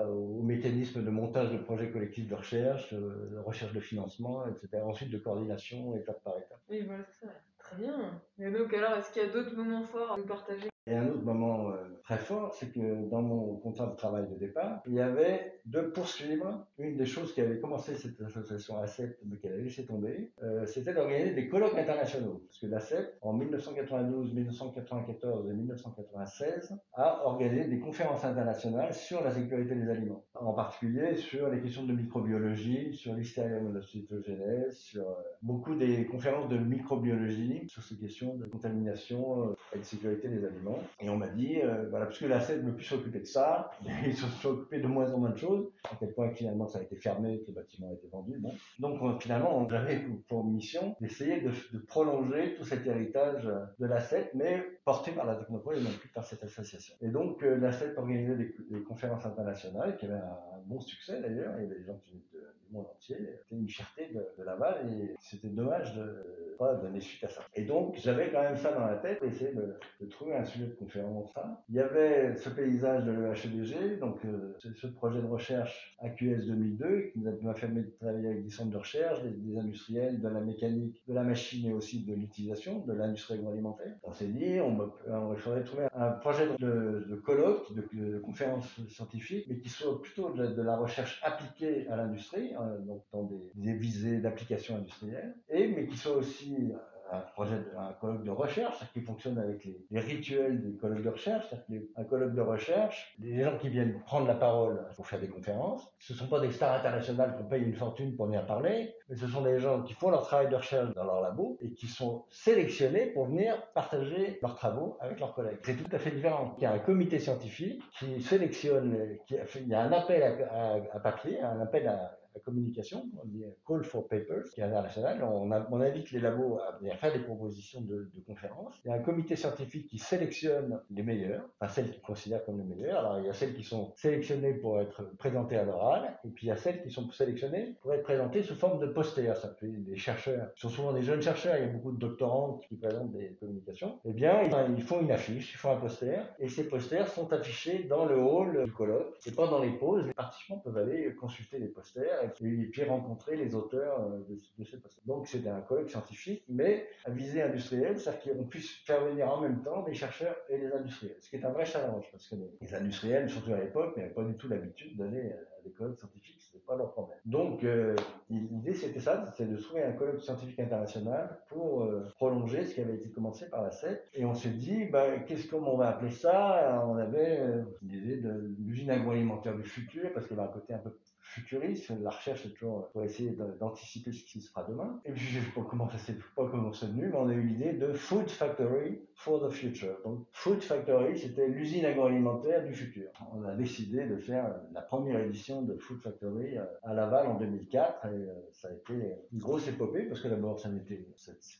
au 0.08 0.42
mécanisme 0.42 1.02
de 1.02 1.10
montage 1.10 1.52
de 1.52 1.58
projets 1.58 1.90
collectifs 1.90 2.28
de 2.28 2.34
recherche, 2.34 2.92
de 2.92 3.38
recherche 3.38 3.72
de 3.72 3.80
financement, 3.80 4.44
etc. 4.48 4.82
Ensuite 4.82 5.10
de 5.10 5.18
coordination 5.18 5.96
étape 5.96 6.22
par 6.22 6.36
étape. 6.36 6.60
Oui, 6.68 6.82
voilà, 6.86 7.04
c'est 7.20 7.26
ça. 7.26 7.32
Très 7.70 7.76
bien. 7.76 8.22
Et 8.38 8.50
donc 8.50 8.72
alors, 8.72 8.92
est-ce 8.96 9.12
qu'il 9.12 9.22
y 9.22 9.24
a 9.24 9.28
d'autres 9.28 9.54
moments 9.54 9.82
forts 9.82 10.12
à 10.12 10.16
nous 10.16 10.24
partager? 10.26 10.68
Et 10.88 10.94
un 10.94 11.08
autre 11.08 11.22
moment 11.22 11.70
euh, 11.70 11.74
très 12.08 12.16
fort, 12.16 12.54
c'est 12.54 12.72
que 12.72 13.08
dans 13.10 13.20
mon 13.20 13.56
contrat 13.56 13.86
de 13.86 13.96
travail 13.96 14.26
de 14.30 14.34
départ, 14.36 14.80
il 14.86 14.94
y 14.94 15.00
avait 15.00 15.60
de 15.66 15.82
poursuivre 15.82 16.64
une 16.78 16.96
des 16.96 17.04
choses 17.04 17.34
qui 17.34 17.42
avait 17.42 17.58
commencé 17.58 17.94
cette 17.96 18.18
association 18.22 18.78
ACEP, 18.78 19.18
mais 19.26 19.36
qu'elle 19.36 19.52
avait 19.52 19.64
laissé 19.64 19.84
tomber, 19.84 20.32
euh, 20.42 20.64
c'était 20.64 20.94
d'organiser 20.94 21.34
des 21.34 21.48
colloques 21.48 21.76
internationaux. 21.76 22.42
Parce 22.48 22.60
que 22.60 22.66
l'ACEP, 22.66 23.18
en 23.20 23.34
1992, 23.34 24.32
1994 24.32 25.50
et 25.50 25.52
1996, 25.52 26.74
a 26.94 27.26
organisé 27.26 27.68
des 27.68 27.78
conférences 27.78 28.24
internationales 28.24 28.94
sur 28.94 29.22
la 29.22 29.30
sécurité 29.30 29.74
des 29.74 29.90
aliments. 29.90 30.24
En 30.34 30.54
particulier 30.54 31.14
sur 31.16 31.50
les 31.50 31.60
questions 31.60 31.84
de 31.84 31.92
microbiologie, 31.92 32.94
sur 32.94 33.12
l'hystéria 33.12 33.60
monocytogénèse, 33.60 34.78
sur 34.78 35.06
euh, 35.06 35.14
beaucoup 35.42 35.74
des 35.74 36.06
conférences 36.06 36.48
de 36.48 36.56
microbiologie, 36.56 37.68
sur 37.68 37.82
ces 37.82 37.96
questions 37.96 38.34
de 38.36 38.46
contamination 38.46 39.54
et 39.74 39.78
de 39.78 39.84
sécurité 39.84 40.28
des 40.28 40.44
aliments. 40.46 40.77
Et 41.00 41.08
on 41.08 41.16
m'a 41.16 41.28
dit, 41.28 41.60
euh, 41.62 41.86
voilà, 41.90 42.06
parce 42.06 42.18
que 42.18 42.26
la 42.26 42.40
SED 42.40 42.64
ne 42.64 42.72
plus 42.72 42.84
s'occuper 42.84 43.20
de 43.20 43.26
ça, 43.26 43.70
ils 44.06 44.14
se 44.14 44.26
sont 44.26 44.50
occupés 44.50 44.80
de 44.80 44.86
moins 44.86 45.12
en 45.12 45.18
moins 45.18 45.30
de 45.30 45.38
choses, 45.38 45.70
à 45.90 45.96
tel 45.96 46.12
point 46.14 46.28
que 46.28 46.36
finalement 46.36 46.66
ça 46.66 46.78
a 46.78 46.82
été 46.82 46.96
fermé, 46.96 47.40
que 47.40 47.48
le 47.48 47.54
bâtiment 47.54 47.88
a 47.88 47.92
été 47.92 48.08
vendu. 48.08 48.38
Bon. 48.38 48.52
Donc 48.78 49.22
finalement, 49.22 49.56
on 49.56 49.66
avait 49.66 50.04
pour 50.28 50.44
mission 50.44 50.96
d'essayer 51.00 51.40
de, 51.40 51.50
prolonger 51.86 52.54
tout 52.54 52.64
cet 52.64 52.86
héritage 52.86 53.44
de 53.78 53.86
la 53.86 53.98
mais 54.34 54.62
porté 54.84 55.12
par 55.12 55.26
la 55.26 55.36
technopole 55.36 55.78
et 55.78 55.82
non 55.82 55.90
plus 55.90 56.08
par 56.08 56.24
cette 56.24 56.42
association. 56.42 56.94
Et 57.00 57.08
donc 57.08 57.42
euh, 57.42 57.58
organisait 57.96 58.36
des, 58.36 58.82
conférences 58.82 59.26
internationales 59.26 59.96
qui 59.96 60.06
avaient 60.06 60.14
un, 60.14 60.57
bon 60.66 60.80
succès 60.80 61.20
d'ailleurs, 61.20 61.54
il 61.58 61.64
y 61.64 61.66
avait 61.66 61.80
des 61.80 61.84
gens 61.84 61.98
qui 62.04 62.12
venaient 62.12 62.44
du 62.68 62.74
monde 62.74 62.86
entier, 62.94 63.16
c'était 63.40 63.60
une 63.60 63.68
fierté 63.68 64.08
de, 64.12 64.26
de 64.38 64.44
Laval 64.44 64.86
et 64.92 65.14
c'était 65.20 65.48
dommage 65.48 65.94
de 65.94 66.38
pas 66.58 66.74
donner 66.74 67.00
suite 67.00 67.24
à 67.24 67.28
ça. 67.28 67.42
Et 67.54 67.64
donc 67.64 67.96
j'avais 67.96 68.30
quand 68.30 68.42
même 68.42 68.56
ça 68.56 68.72
dans 68.72 68.86
la 68.86 68.96
tête, 68.96 69.22
essayer 69.22 69.52
de, 69.52 69.76
de 70.00 70.06
trouver 70.06 70.34
un 70.34 70.44
sujet 70.44 70.66
de 70.66 70.74
conférence. 70.74 71.32
Il 71.68 71.76
y 71.76 71.80
avait 71.80 72.36
ce 72.36 72.48
paysage 72.48 73.04
de 73.04 73.12
l'EHEDG, 73.12 74.00
donc 74.00 74.24
euh, 74.24 74.56
ce 74.58 74.86
projet 74.88 75.20
de 75.20 75.26
recherche 75.26 75.96
AQS 76.00 76.46
2002 76.46 77.10
qui 77.12 77.20
nous 77.20 77.28
a 77.28 77.54
permis 77.54 77.82
de 77.82 77.90
travailler 78.00 78.28
avec 78.28 78.44
des 78.44 78.50
centres 78.50 78.70
de 78.70 78.76
recherche, 78.76 79.22
des, 79.22 79.58
industriels, 79.58 80.20
de 80.20 80.28
la 80.28 80.40
mécanique, 80.40 81.02
de 81.06 81.14
la 81.14 81.22
machine 81.22 81.68
et 81.68 81.72
aussi 81.72 82.04
de 82.04 82.14
l'utilisation, 82.14 82.80
de 82.80 82.92
l'industrie 82.92 83.34
agroalimentaire. 83.34 83.94
On 84.02 84.12
s'est 84.12 84.26
dit, 84.26 84.60
on, 84.60 84.78
on 85.08 85.36
faudrait 85.36 85.62
trouver 85.62 85.86
un 85.94 86.10
projet 86.10 86.46
de, 86.58 87.06
de 87.08 87.14
colloque, 87.16 87.72
de, 87.74 87.84
de, 87.92 88.18
conférence 88.18 88.66
scientifique, 88.88 89.46
mais 89.48 89.58
qui 89.58 89.68
soit 89.68 90.00
plutôt 90.02 90.30
de, 90.32 90.42
la 90.42 90.47
recherche 90.76 91.20
appliquée 91.24 91.88
à 91.88 91.96
l'industrie, 91.96 92.54
hein, 92.54 92.76
donc 92.86 93.02
dans 93.12 93.24
des, 93.54 93.74
visées 93.74 94.18
d'application 94.18 94.76
industrielle, 94.76 95.34
et 95.48 95.68
mais 95.68 95.86
qui 95.86 95.96
soit 95.96 96.16
aussi 96.16 96.72
un 97.12 97.20
projet, 97.20 97.56
un 97.76 97.92
colloque 97.94 98.24
de 98.24 98.30
recherche, 98.30 98.78
qui 98.92 99.00
fonctionne 99.00 99.38
avec 99.38 99.64
les, 99.64 100.00
rituels 100.00 100.62
des 100.62 100.76
colloques 100.76 101.02
de 101.02 101.08
recherche, 101.08 101.46
c'est-à-dire 101.48 101.82
un 101.96 102.04
colloque 102.04 102.34
de 102.34 102.40
recherche, 102.40 103.14
des 103.18 103.42
gens 103.42 103.56
qui 103.58 103.68
viennent 103.68 104.00
prendre 104.00 104.26
la 104.26 104.34
parole 104.34 104.86
pour 104.96 105.06
faire 105.06 105.20
des 105.20 105.28
conférences. 105.28 105.90
Ce 105.98 106.12
ne 106.12 106.18
sont 106.18 106.26
pas 106.26 106.40
des 106.40 106.50
stars 106.50 106.74
internationales 106.74 107.36
qu'on 107.36 107.44
paye 107.44 107.62
une 107.62 107.74
fortune 107.74 108.16
pour 108.16 108.26
venir 108.26 108.46
parler, 108.46 108.94
mais 109.08 109.16
ce 109.16 109.26
sont 109.26 109.42
des 109.42 109.58
gens 109.58 109.82
qui 109.82 109.94
font 109.94 110.10
leur 110.10 110.22
travail 110.22 110.48
de 110.48 110.56
recherche 110.56 110.94
dans 110.94 111.04
leur 111.04 111.20
labo 111.20 111.58
et 111.60 111.72
qui 111.72 111.86
sont 111.86 112.24
sélectionnés 112.30 113.06
pour 113.06 113.26
venir 113.26 113.54
partager 113.74 114.38
leurs 114.42 114.54
travaux 114.54 114.96
avec 115.00 115.20
leurs 115.20 115.34
collègues. 115.34 115.58
C'est 115.62 115.76
tout 115.76 115.94
à 115.94 115.98
fait 115.98 116.10
différent. 116.10 116.54
Il 116.58 116.64
y 116.64 116.66
a 116.66 116.72
un 116.72 116.78
comité 116.78 117.18
scientifique 117.18 117.82
qui 117.98 118.20
sélectionne, 118.20 118.96
il 119.30 119.68
y 119.68 119.74
a 119.74 119.82
un 119.82 119.92
appel 119.92 120.22
à, 120.50 120.74
à 120.92 121.00
papier, 121.00 121.40
un 121.40 121.60
appel 121.60 121.88
à, 121.88 122.17
communication, 122.44 123.08
on 123.22 123.26
dit 123.26 123.44
Call 123.66 123.84
for 123.84 124.06
Papers, 124.08 124.44
qui 124.54 124.60
est 124.60 124.64
international. 124.64 125.22
On, 125.22 125.50
on 125.50 125.80
invite 125.80 126.10
les 126.12 126.20
labos 126.20 126.58
à 126.60 126.78
venir 126.78 126.96
faire 126.96 127.12
des 127.12 127.18
propositions 127.20 127.80
de, 127.80 128.10
conférences. 128.26 128.74
Il 128.84 128.88
y 128.88 128.90
a 128.90 128.96
un 128.96 129.00
comité 129.00 129.36
scientifique 129.36 129.88
qui 129.88 129.98
sélectionne 129.98 130.80
les 130.90 131.02
meilleurs, 131.02 131.44
enfin 131.60 131.72
celles 131.72 131.90
qu'ils 131.90 132.02
considèrent 132.02 132.44
comme 132.44 132.58
les 132.58 132.64
meilleurs. 132.64 132.98
Alors 132.98 133.20
il 133.20 133.26
y 133.26 133.28
a 133.28 133.32
celles 133.32 133.54
qui 133.54 133.62
sont 133.62 133.92
sélectionnées 133.96 134.54
pour 134.54 134.80
être 134.80 135.16
présentées 135.18 135.56
à 135.56 135.64
l'oral, 135.64 136.18
et 136.24 136.28
puis 136.28 136.46
il 136.46 136.48
y 136.48 136.52
a 136.52 136.56
celles 136.56 136.82
qui 136.82 136.90
sont 136.90 137.10
sélectionnées 137.10 137.76
pour 137.80 137.94
être 137.94 138.02
présentées 138.02 138.42
sous 138.42 138.54
forme 138.54 138.80
de 138.80 138.86
posters. 138.86 139.36
Ça 139.36 139.54
fait 139.58 139.68
des 139.68 139.96
chercheurs, 139.96 140.52
qui 140.54 140.60
sont 140.60 140.68
souvent 140.68 140.92
des 140.92 141.02
jeunes 141.02 141.22
chercheurs, 141.22 141.56
il 141.56 141.62
y 141.62 141.68
a 141.68 141.72
beaucoup 141.72 141.92
de 141.92 141.98
doctorants 141.98 142.60
qui 142.68 142.76
présentent 142.76 143.12
des 143.12 143.36
communications. 143.40 143.98
Eh 144.04 144.12
bien, 144.12 144.42
ils 144.76 144.82
font 144.82 145.00
une 145.00 145.10
affiche, 145.10 145.52
ils 145.54 145.56
font 145.56 145.70
un 145.70 145.80
poster, 145.80 146.22
et 146.38 146.48
ces 146.48 146.68
posters 146.68 147.08
sont 147.08 147.32
affichés 147.32 147.84
dans 147.84 148.04
le 148.04 148.16
hall 148.16 148.64
du 148.64 148.72
colloque, 148.72 149.14
et 149.26 149.32
pendant 149.32 149.60
les 149.60 149.70
pauses, 149.70 150.06
les 150.06 150.14
participants 150.14 150.58
peuvent 150.58 150.76
aller 150.76 151.14
consulter 151.14 151.58
les 151.58 151.68
posters 151.68 152.17
et 152.24 152.28
puis 152.28 152.84
rencontrer 152.84 153.36
les 153.36 153.54
auteurs 153.54 154.00
euh, 154.00 154.18
de, 154.28 154.38
de 154.58 154.64
ces. 154.64 154.78
Donc 155.06 155.26
c'était 155.26 155.48
un 155.48 155.60
colloque 155.60 155.90
scientifique, 155.90 156.44
mais 156.48 156.86
à 157.04 157.10
visée 157.10 157.42
industrielle, 157.42 157.98
c'est-à-dire 157.98 158.36
qu'on 158.36 158.44
puisse 158.44 158.70
faire 158.84 159.04
venir 159.04 159.30
en 159.30 159.40
même 159.40 159.62
temps 159.62 159.82
des 159.82 159.94
chercheurs 159.94 160.36
et 160.48 160.58
des 160.58 160.72
industriels, 160.72 161.16
ce 161.20 161.30
qui 161.30 161.36
est 161.36 161.44
un 161.44 161.50
vrai 161.50 161.64
challenge, 161.64 162.06
parce 162.10 162.28
que 162.28 162.36
les 162.60 162.74
industriels, 162.74 163.28
surtout 163.28 163.52
à 163.52 163.60
l'époque, 163.60 163.96
n'avaient 163.96 164.10
pas 164.10 164.24
du 164.24 164.34
tout 164.34 164.48
l'habitude 164.48 164.96
d'aller 164.96 165.32
à 165.32 165.62
des 165.64 165.70
colloques 165.70 165.98
scientifiques, 165.98 166.40
c'était 166.40 166.64
pas 166.64 166.76
leur 166.76 166.92
problème. 166.92 167.18
Donc 167.24 167.64
euh, 167.64 167.96
l'idée 168.30 168.74
c'était 168.74 169.00
ça, 169.00 169.24
c'était 169.26 169.50
de 169.50 169.56
trouver 169.56 169.82
un 169.82 169.92
colloque 169.92 170.20
scientifique 170.20 170.60
international 170.60 171.38
pour 171.48 171.82
euh, 171.82 172.06
prolonger 172.16 172.64
ce 172.64 172.74
qui 172.74 172.80
avait 172.80 172.94
été 172.94 173.10
commencé 173.10 173.48
par 173.48 173.62
la 173.62 173.70
SEC, 173.70 174.02
et 174.14 174.24
on 174.24 174.34
s'est 174.34 174.50
dit, 174.50 174.86
bah, 174.86 175.18
qu'est-ce 175.26 175.48
qu'on 175.48 175.76
va 175.76 175.88
appeler 175.88 176.10
ça? 176.10 176.84
On 176.88 176.96
avait 176.96 177.40
l'idée 177.82 178.16
de 178.18 178.54
l'usine 178.58 178.90
agroalimentaire 178.90 179.56
du 179.56 179.64
futur, 179.64 180.12
parce 180.12 180.26
qu'il 180.26 180.36
y 180.36 180.40
avait 180.40 180.48
un 180.48 180.52
côté 180.52 180.74
un 180.74 180.78
peu 180.78 180.90
futuriste. 181.28 181.92
La 182.00 182.10
recherche 182.10 182.46
est 182.46 182.50
toujours 182.50 182.88
pour 182.90 183.04
essayer 183.04 183.30
d'anticiper 183.60 184.12
ce 184.12 184.24
qui 184.24 184.40
se 184.40 184.50
fera 184.50 184.64
demain. 184.64 185.00
Et 185.04 185.12
puis 185.12 185.24
je 185.24 185.40
sais 185.40 185.50
pas 185.54 185.62
comment 185.68 185.88
ça 185.90 185.98
s'est 185.98 186.16
pas 186.34 186.48
comment 186.50 186.70
venu, 186.70 187.08
mais 187.08 187.16
on 187.16 187.28
a 187.28 187.32
eu 187.32 187.42
l'idée 187.42 187.72
de 187.72 187.92
Food 187.92 188.30
Factory 188.30 189.00
for 189.14 189.46
the 189.46 189.50
Future. 189.50 189.96
Donc 190.04 190.26
Food 190.32 190.62
Factory, 190.62 191.18
c'était 191.18 191.48
l'usine 191.48 191.84
agroalimentaire 191.84 192.64
du 192.64 192.74
futur. 192.74 193.10
On 193.34 193.44
a 193.44 193.54
décidé 193.54 194.06
de 194.06 194.16
faire 194.16 194.54
la 194.72 194.80
première 194.80 195.20
édition 195.20 195.62
de 195.62 195.76
Food 195.76 196.00
Factory 196.00 196.56
euh, 196.56 196.64
à 196.82 196.94
Laval 196.94 197.26
en 197.26 197.34
2004 197.34 198.06
et 198.06 198.08
euh, 198.08 198.34
ça 198.52 198.68
a 198.68 198.72
été 198.72 198.94
une 199.32 199.38
grosse 199.38 199.68
épopée 199.68 200.04
parce 200.04 200.20
que 200.20 200.28
d'abord 200.28 200.58
ça 200.58 200.68
n'était 200.68 201.06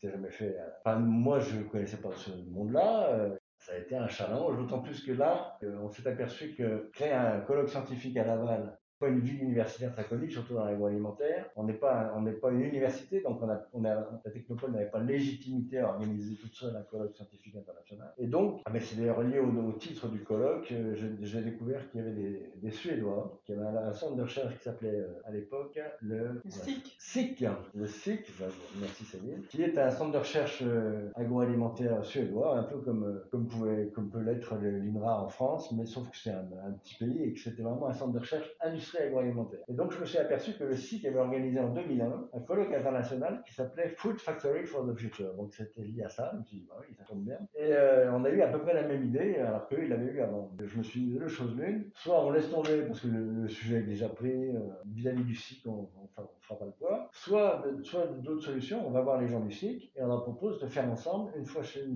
jamais 0.01 0.31
fait. 0.31 0.57
Euh, 0.57 0.69
enfin, 0.83 0.99
moi 0.99 1.39
je 1.39 1.61
connaissais 1.61 1.97
pas 1.97 2.11
ce 2.15 2.31
monde-là. 2.49 3.37
Ça 3.59 3.73
a 3.73 3.77
été 3.77 3.97
un 3.97 4.07
challenge, 4.07 4.57
d'autant 4.57 4.79
plus 4.79 5.03
que 5.03 5.11
là, 5.11 5.59
on 5.83 5.89
s'est 5.89 6.07
aperçu 6.07 6.55
que 6.55 6.89
créer 6.93 7.11
un 7.11 7.41
colloque 7.41 7.67
scientifique 7.67 8.15
à 8.15 8.23
Laval 8.23 8.78
pas 8.99 9.07
une 9.07 9.21
ville 9.21 9.41
universitaire 9.41 9.93
très 9.93 10.03
connue, 10.03 10.29
surtout 10.29 10.53
dans 10.53 10.65
l'agroalimentaire. 10.65 11.45
On 11.55 11.63
n'est 11.63 11.73
pas, 11.73 12.13
on 12.17 12.21
n'est 12.21 12.33
pas 12.33 12.51
une 12.51 12.61
université, 12.61 13.21
donc 13.21 13.41
on 13.41 13.49
a, 13.49 13.61
on 13.73 13.85
a, 13.85 13.95
la 14.25 14.31
Technopole 14.31 14.71
n'avait 14.71 14.89
pas 14.89 14.99
légitimité 14.99 15.79
à 15.79 15.89
organiser 15.89 16.35
toute 16.35 16.53
seule 16.53 16.75
un 16.75 16.81
colloque 16.81 17.15
scientifique 17.15 17.55
international. 17.55 18.13
Et 18.17 18.27
donc, 18.27 18.61
ah 18.65 18.69
ben 18.69 18.81
c'est 18.81 18.97
d'ailleurs 18.97 19.21
lié 19.21 19.39
au, 19.39 19.71
titre 19.73 20.09
du 20.09 20.19
colloque, 20.19 20.71
euh, 20.71 20.95
j'ai 21.21 21.41
découvert 21.41 21.89
qu'il 21.89 22.01
y 22.01 22.03
avait 22.03 22.13
des, 22.13 22.51
des, 22.55 22.71
Suédois, 22.71 23.39
qui 23.45 23.53
avaient 23.53 23.65
un, 23.65 23.93
centre 23.93 24.15
de 24.15 24.23
recherche 24.23 24.57
qui 24.57 24.63
s'appelait 24.63 24.89
euh, 24.89 25.21
à 25.23 25.31
l'époque 25.31 25.79
le, 26.01 26.41
SIC. 26.47 26.95
SIC, 26.99 27.45
le 27.73 27.87
SIC, 27.87 28.25
merci 28.79 29.05
Céline, 29.05 29.43
qui 29.49 29.61
est 29.61 29.77
un 29.77 29.91
centre 29.91 30.11
de 30.11 30.17
recherche 30.17 30.61
euh, 30.65 31.09
agroalimentaire 31.15 32.03
suédois, 32.03 32.57
un 32.57 32.63
peu 32.63 32.79
comme, 32.79 33.21
comme, 33.31 33.47
pouvait, 33.47 33.87
comme 33.95 34.09
peut 34.09 34.21
l'être 34.21 34.55
l'INRA 34.55 35.23
en 35.23 35.29
France, 35.29 35.71
mais 35.71 35.85
sauf 35.85 36.09
que 36.09 36.17
c'est 36.17 36.31
un, 36.31 36.47
un 36.65 36.71
petit 36.71 36.95
pays 36.95 37.23
et 37.23 37.33
que 37.33 37.39
c'était 37.39 37.63
vraiment 37.63 37.87
un 37.87 37.93
centre 37.93 38.11
de 38.11 38.19
recherche 38.19 38.49
industriel 38.61 38.88
agroalimentaire. 38.97 39.59
Et 39.67 39.73
donc, 39.73 39.91
je 39.91 39.99
me 39.99 40.05
suis 40.05 40.17
aperçu 40.17 40.53
que 40.53 40.63
le 40.63 40.75
site 40.75 41.05
avait 41.05 41.19
organisé 41.19 41.59
en 41.59 41.69
2001 41.69 42.29
un 42.33 42.39
colloque 42.41 42.73
international 42.73 43.43
qui 43.45 43.53
s'appelait 43.53 43.89
Food 43.89 44.19
Factory 44.19 44.65
for 44.65 44.85
the 44.85 44.97
Future. 44.97 45.33
Donc, 45.35 45.53
c'était 45.53 45.81
lié 45.81 46.03
à 46.03 46.09
ça. 46.09 46.31
Je 46.33 46.39
me 46.39 46.43
suis 46.43 46.57
dit, 46.59 46.65
bah 46.67 46.75
oui, 46.79 46.95
ça 46.97 47.03
tombe 47.03 47.23
bien. 47.23 47.37
Et 47.55 47.73
euh, 47.73 48.11
on 48.13 48.23
a 48.23 48.29
eu 48.29 48.41
à 48.41 48.47
peu 48.47 48.59
près 48.59 48.73
la 48.73 48.83
même 48.83 49.03
idée, 49.05 49.35
alors 49.35 49.67
qu'il 49.67 49.91
avait 49.91 50.11
eu 50.11 50.21
avant. 50.21 50.51
Je 50.63 50.77
me 50.77 50.83
suis 50.83 51.01
dit 51.01 51.13
deux 51.17 51.27
choses 51.27 51.55
l'une. 51.55 51.89
Soit 51.93 52.25
on 52.25 52.31
laisse 52.31 52.49
tomber 52.49 52.81
parce 52.87 53.01
que 53.01 53.07
le, 53.07 53.47
sujet 53.47 53.77
est 53.77 53.83
déjà 53.83 54.09
pris, 54.09 54.55
euh, 54.55 54.59
vis-à-vis 54.85 55.23
du 55.23 55.35
site, 55.35 55.65
on 55.67 55.89
Soit, 57.11 57.63
d'autres 58.21 58.43
solutions, 58.43 58.87
on 58.87 58.91
va 58.91 59.01
voir 59.01 59.19
les 59.19 59.27
gens 59.27 59.39
du 59.39 59.51
SIC 59.51 59.91
et 59.95 60.01
on 60.01 60.07
leur 60.07 60.23
propose 60.23 60.59
de 60.59 60.67
faire 60.67 60.89
ensemble 60.89 61.31
une 61.35 61.45
fois 61.45 61.63
chez, 61.63 61.81
eux, 61.81 61.87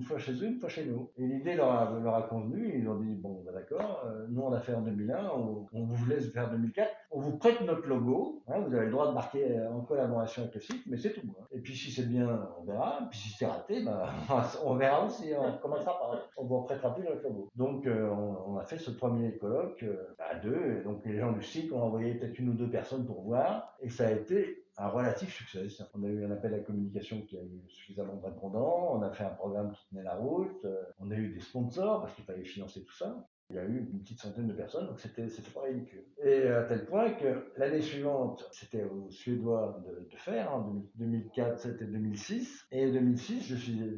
une 0.46 0.58
fois 0.58 0.68
chez 0.68 0.84
nous. 0.84 1.10
Et 1.16 1.26
l'idée 1.26 1.54
leur 1.54 1.70
a, 1.70 1.98
leur 1.98 2.14
a 2.14 2.22
convenu. 2.22 2.78
Ils 2.78 2.88
ont 2.88 2.98
dit, 2.98 3.14
bon, 3.14 3.42
bah, 3.44 3.52
d'accord, 3.52 4.04
euh, 4.06 4.26
nous 4.28 4.42
on 4.42 4.52
a 4.52 4.60
fait 4.60 4.74
en 4.74 4.82
2001, 4.82 5.30
on, 5.36 5.66
on 5.72 5.84
vous 5.84 6.06
laisse 6.06 6.30
faire 6.32 6.50
2004 6.50 6.90
on 7.14 7.20
vous 7.20 7.38
prête 7.38 7.60
notre 7.60 7.86
logo, 7.86 8.42
hein, 8.48 8.58
vous 8.58 8.74
avez 8.74 8.86
le 8.86 8.90
droit 8.90 9.06
de 9.06 9.12
marquer 9.12 9.48
euh, 9.48 9.72
en 9.72 9.82
collaboration 9.82 10.42
avec 10.42 10.56
le 10.56 10.60
site, 10.60 10.82
mais 10.86 10.96
c'est 10.96 11.12
tout. 11.12 11.22
Hein. 11.40 11.44
Et 11.52 11.60
puis 11.60 11.74
si 11.76 11.92
c'est 11.92 12.08
bien, 12.08 12.48
on 12.58 12.64
verra. 12.64 12.98
Et 13.02 13.08
puis 13.08 13.18
si 13.20 13.28
c'est 13.28 13.46
raté, 13.46 13.84
bah, 13.84 14.10
on 14.64 14.74
verra 14.74 15.06
aussi. 15.06 15.30
On 15.38 15.56
commencera 15.58 15.96
par, 15.96 16.28
on 16.36 16.44
vous 16.44 16.62
prêtera 16.62 16.92
plus 16.92 17.04
notre 17.04 17.22
logo. 17.22 17.48
Donc 17.54 17.86
euh, 17.86 18.10
on, 18.10 18.56
a 18.56 18.64
fait 18.64 18.78
ce 18.78 18.90
premier 18.90 19.38
colloque 19.38 19.84
euh, 19.84 20.16
à 20.18 20.34
deux. 20.34 20.82
donc 20.82 21.06
les 21.06 21.18
gens 21.18 21.32
du 21.32 21.42
site 21.42 21.72
ont 21.72 21.82
envoyé 21.82 22.14
peut-être 22.14 22.38
une 22.38 22.48
ou 22.48 22.54
deux 22.54 22.68
personnes 22.68 23.06
pour 23.06 23.22
voir, 23.22 23.76
et 23.80 23.88
ça 23.88 24.08
a 24.08 24.10
été 24.10 24.64
un 24.76 24.88
relatif 24.88 25.32
succès. 25.32 25.68
On 25.94 26.02
a 26.02 26.08
eu 26.08 26.24
un 26.24 26.32
appel 26.32 26.52
à 26.52 26.58
communication 26.58 27.20
qui 27.22 27.38
a 27.38 27.42
eu 27.42 27.62
suffisamment 27.68 28.16
de 28.16 28.24
répondants, 28.24 28.88
on 28.92 29.02
a 29.02 29.10
fait 29.12 29.22
un 29.22 29.30
programme 29.30 29.70
qui 29.70 29.88
tenait 29.88 30.02
la 30.02 30.16
route, 30.16 30.66
on 30.98 31.12
a 31.12 31.14
eu 31.14 31.28
des 31.32 31.40
sponsors 31.40 32.00
parce 32.00 32.14
qu'il 32.14 32.24
fallait 32.24 32.42
financer 32.42 32.82
tout 32.82 32.94
ça. 32.94 33.24
Il 33.50 33.56
y 33.56 33.58
a 33.58 33.64
eu 33.64 33.78
une 33.92 34.00
petite 34.00 34.20
centaine 34.20 34.48
de 34.48 34.54
personnes, 34.54 34.86
donc 34.86 34.98
c'était 34.98 35.26
pas 35.54 35.62
ridicule. 35.62 36.04
Et 36.24 36.48
à 36.48 36.62
tel 36.62 36.86
point 36.86 37.10
que 37.10 37.52
l'année 37.56 37.82
suivante, 37.82 38.48
c'était 38.52 38.84
aux 38.84 39.10
Suédois 39.10 39.82
de, 39.86 40.16
faire, 40.16 40.54
en 40.54 40.82
2004 40.94 41.58
c'était 41.58 41.84
2006, 41.84 42.66
et 42.72 42.86
en 42.86 42.92
2006 42.92 43.54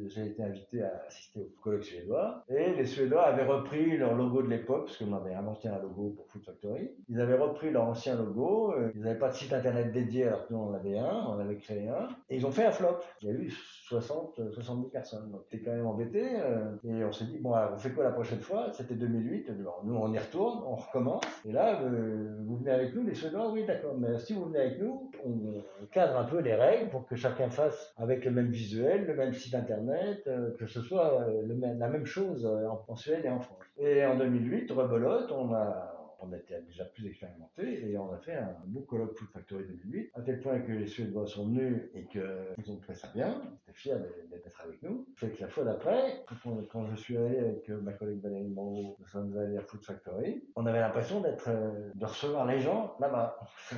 j'ai 0.07 0.25
été 0.25 0.43
invité 0.43 0.83
à 0.83 1.03
assister 1.07 1.39
au 1.39 1.61
colloque 1.61 1.83
suédois, 1.83 2.43
et 2.49 2.73
les 2.73 2.85
Suédois 2.85 3.25
avaient 3.25 3.45
repris 3.45 3.97
leur 3.97 4.15
logo 4.15 4.41
de 4.41 4.49
l'époque, 4.49 4.85
parce 4.85 4.97
qu'on 4.97 5.13
avait 5.13 5.33
inventé 5.33 5.69
un 5.69 5.79
logo 5.79 6.13
pour 6.17 6.27
Food 6.27 6.43
Factory, 6.43 6.91
ils 7.07 7.21
avaient 7.21 7.37
repris 7.37 7.71
leur 7.71 7.85
ancien 7.85 8.15
logo, 8.15 8.73
euh, 8.73 8.91
ils 8.95 9.01
n'avaient 9.01 9.19
pas 9.19 9.29
de 9.29 9.35
site 9.35 9.53
internet 9.53 9.91
dédié 9.91 10.25
alors 10.25 10.45
nous 10.49 10.57
on 10.57 10.73
avait 10.73 10.97
un, 10.97 11.25
on 11.29 11.39
avait 11.39 11.57
créé 11.57 11.87
un, 11.87 12.09
et 12.29 12.35
ils 12.35 12.45
ont 12.45 12.51
fait 12.51 12.65
un 12.65 12.71
flop. 12.71 12.99
Il 13.21 13.27
y 13.27 13.31
a 13.31 13.33
eu 13.33 13.49
60, 13.49 14.51
70 14.51 14.89
personnes, 14.89 15.31
donc 15.31 15.41
c'était 15.45 15.63
quand 15.63 15.71
même 15.71 15.87
embêté, 15.87 16.27
euh, 16.41 16.75
et 16.83 17.05
on 17.05 17.11
s'est 17.11 17.25
dit, 17.25 17.37
bon 17.37 17.53
on 17.55 17.77
fait 17.77 17.91
quoi 17.91 18.03
la 18.03 18.11
prochaine 18.11 18.41
fois? 18.41 18.71
C'était 18.73 18.95
2008, 18.95 19.36
nous 19.83 19.95
on 19.95 20.13
y 20.13 20.19
retourne, 20.19 20.61
on 20.65 20.75
recommence, 20.75 21.23
et 21.47 21.51
là, 21.51 21.81
euh, 21.81 22.35
vous 22.45 22.57
venez 22.57 22.71
avec 22.71 22.95
nous, 22.95 23.03
les 23.03 23.15
Suédois, 23.15 23.51
oui 23.51 23.65
d'accord, 23.65 23.95
mais 23.97 24.17
si 24.19 24.33
vous 24.33 24.45
venez 24.45 24.59
avec 24.59 24.81
nous, 24.81 25.11
on, 25.25 25.63
cadre 25.91 26.17
un 26.17 26.25
peu 26.25 26.39
les 26.39 26.53
règles 26.53 26.89
pour 26.89 27.05
que 27.05 27.15
chacun 27.15 27.49
fasse 27.49 27.93
avec 27.97 28.25
le 28.25 28.31
même 28.31 28.49
visuel, 28.49 29.05
le 29.05 29.15
même 29.15 29.33
site 29.33 29.55
internet, 29.55 30.23
euh, 30.27 30.51
que 30.57 30.67
ce 30.67 30.81
soit 30.81 31.21
euh, 31.21 31.75
la 31.77 31.87
même 31.87 32.05
chose 32.05 32.45
en, 32.45 32.83
en 32.87 32.95
Suède 32.95 33.23
et 33.23 33.29
en 33.29 33.39
France. 33.39 33.57
Et 33.79 34.05
en 34.05 34.17
2008, 34.17 34.71
rebelote, 34.71 35.31
on 35.31 35.53
a 35.53 35.96
on 36.19 36.33
était 36.33 36.61
déjà 36.61 36.85
plus 36.85 37.07
expérimenté 37.07 37.89
et 37.89 37.97
on 37.97 38.11
a 38.11 38.17
fait 38.17 38.35
un 38.35 38.55
beau 38.65 38.81
colloque 38.81 39.17
Food 39.17 39.29
Factory 39.29 39.63
2008, 39.65 40.11
à 40.15 40.21
tel 40.21 40.39
point 40.39 40.59
que 40.59 40.71
les 40.71 40.87
Suédois 40.87 41.27
sont 41.27 41.47
venus 41.47 41.83
et 41.93 42.05
qu'ils 42.05 42.71
ont 42.71 42.79
fait 42.81 42.93
ça 42.93 43.09
bien, 43.13 43.41
ils 43.43 43.69
étaient 43.69 43.77
fiers 43.77 43.95
d'être 44.29 44.61
avec 44.61 44.81
nous. 44.83 45.07
Fait 45.15 45.29
que 45.29 45.41
la 45.41 45.47
fois 45.47 45.63
d'après, 45.63 46.23
quand, 46.71 46.85
je 46.85 46.95
suis 46.95 47.17
allé 47.17 47.39
avec 47.39 47.69
ma 47.69 47.93
collègue 47.93 48.21
Valérie 48.21 48.49
Moreau, 48.49 48.97
nous 48.99 49.07
sommes 49.07 49.37
allés 49.37 49.57
à 49.57 49.61
Food 49.61 49.83
Factory, 49.83 50.43
on 50.55 50.65
avait 50.65 50.79
l'impression 50.79 51.21
d'être, 51.21 51.49
euh, 51.49 51.91
de 51.93 52.05
recevoir 52.05 52.45
les 52.45 52.59
gens 52.59 52.95
là-bas. 52.99 53.39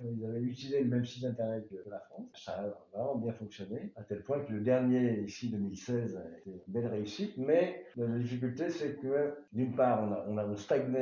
Ils 0.00 0.24
avaient 0.24 0.40
utilisé 0.40 0.82
le 0.82 0.88
même 0.88 1.04
site 1.04 1.24
internet 1.24 1.66
que 1.68 1.90
la 1.90 1.98
France. 1.98 2.26
Ça 2.34 2.52
a 2.52 2.96
vraiment 2.96 3.16
bien 3.16 3.32
fonctionné, 3.32 3.92
à 3.96 4.02
tel 4.02 4.22
point 4.22 4.40
que 4.40 4.52
le 4.52 4.60
dernier, 4.60 5.20
ici 5.22 5.50
2016, 5.50 6.16
a 6.16 6.38
été 6.38 6.50
une 6.50 6.72
belle 6.72 6.86
réussite. 6.86 7.36
Mais 7.36 7.84
la 7.96 8.06
difficulté, 8.18 8.70
c'est 8.70 8.94
que 9.00 9.34
d'une 9.52 9.74
part, 9.74 10.04
on, 10.28 10.36
a, 10.36 10.46
on, 10.46 10.48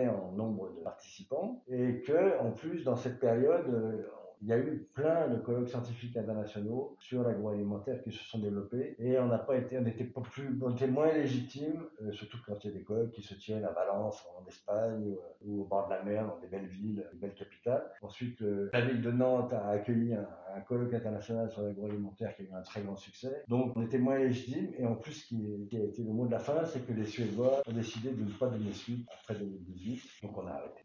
en 0.06 0.35
nombre 0.36 0.70
de 0.70 0.80
participants 0.82 1.62
et 1.68 2.02
que, 2.02 2.38
en 2.40 2.52
plus, 2.52 2.84
dans 2.84 2.96
cette 2.96 3.18
période, 3.18 3.68
euh, 3.68 4.06
il 4.42 4.48
y 4.48 4.52
a 4.52 4.58
eu 4.58 4.86
plein 4.94 5.28
de 5.28 5.36
colloques 5.36 5.68
scientifiques 5.68 6.16
internationaux 6.16 6.96
sur 6.98 7.22
l'agroalimentaire 7.22 8.02
qui 8.02 8.12
se 8.12 8.22
sont 8.24 8.38
développés 8.38 8.96
et 8.98 9.18
on 9.18 9.26
n'a 9.26 9.38
pas 9.38 9.56
été, 9.56 9.78
on 9.78 9.86
était 9.86 10.04
pas 10.04 10.20
plus, 10.20 10.58
on 10.62 10.74
était 10.74 10.86
moins 10.86 11.12
légitime, 11.12 11.84
euh, 12.02 12.12
surtout 12.12 12.38
quand 12.46 12.62
il 12.64 12.68
y 12.68 12.74
a 12.74 12.78
des 12.78 12.84
colloques 12.84 13.12
qui 13.12 13.22
se 13.22 13.34
tiennent 13.34 13.64
à 13.64 13.72
Valence 13.72 14.24
en 14.38 14.46
Espagne 14.46 15.16
ou, 15.42 15.62
au 15.62 15.64
bord 15.64 15.86
de 15.86 15.94
la 15.94 16.02
mer 16.02 16.26
dans 16.26 16.38
des 16.38 16.48
belles 16.48 16.66
villes, 16.66 17.06
des 17.12 17.18
belles 17.18 17.34
capitales. 17.34 17.84
Ensuite, 18.02 18.40
euh, 18.42 18.70
la 18.72 18.80
ville 18.80 19.02
de 19.02 19.10
Nantes 19.10 19.52
a 19.52 19.68
accueilli 19.68 20.14
un, 20.14 20.26
colloque 20.66 20.94
international 20.94 21.50
sur 21.50 21.62
l'agroalimentaire 21.62 22.34
qui 22.34 22.42
a 22.42 22.44
eu 22.46 22.52
un 22.52 22.62
très 22.62 22.80
grand 22.80 22.96
succès. 22.96 23.44
Donc 23.46 23.72
on 23.76 23.82
était 23.82 23.98
moins 23.98 24.18
légitime 24.18 24.72
et 24.78 24.86
en 24.86 24.96
plus 24.96 25.12
ce 25.12 25.26
qui, 25.26 25.66
qui, 25.68 25.76
a 25.76 25.84
été 25.84 26.02
le 26.02 26.12
mot 26.12 26.26
de 26.26 26.32
la 26.32 26.38
fin, 26.38 26.64
c'est 26.64 26.80
que 26.86 26.92
les 26.92 27.04
Suédois 27.04 27.60
ont 27.66 27.72
décidé 27.72 28.10
de 28.10 28.22
ne 28.22 28.30
pas 28.30 28.48
donner 28.48 28.72
suite 28.72 29.06
après 29.12 29.34
2018. 29.34 30.22
Donc 30.22 30.38
on 30.38 30.46
a 30.46 30.52
arrêté. 30.52 30.76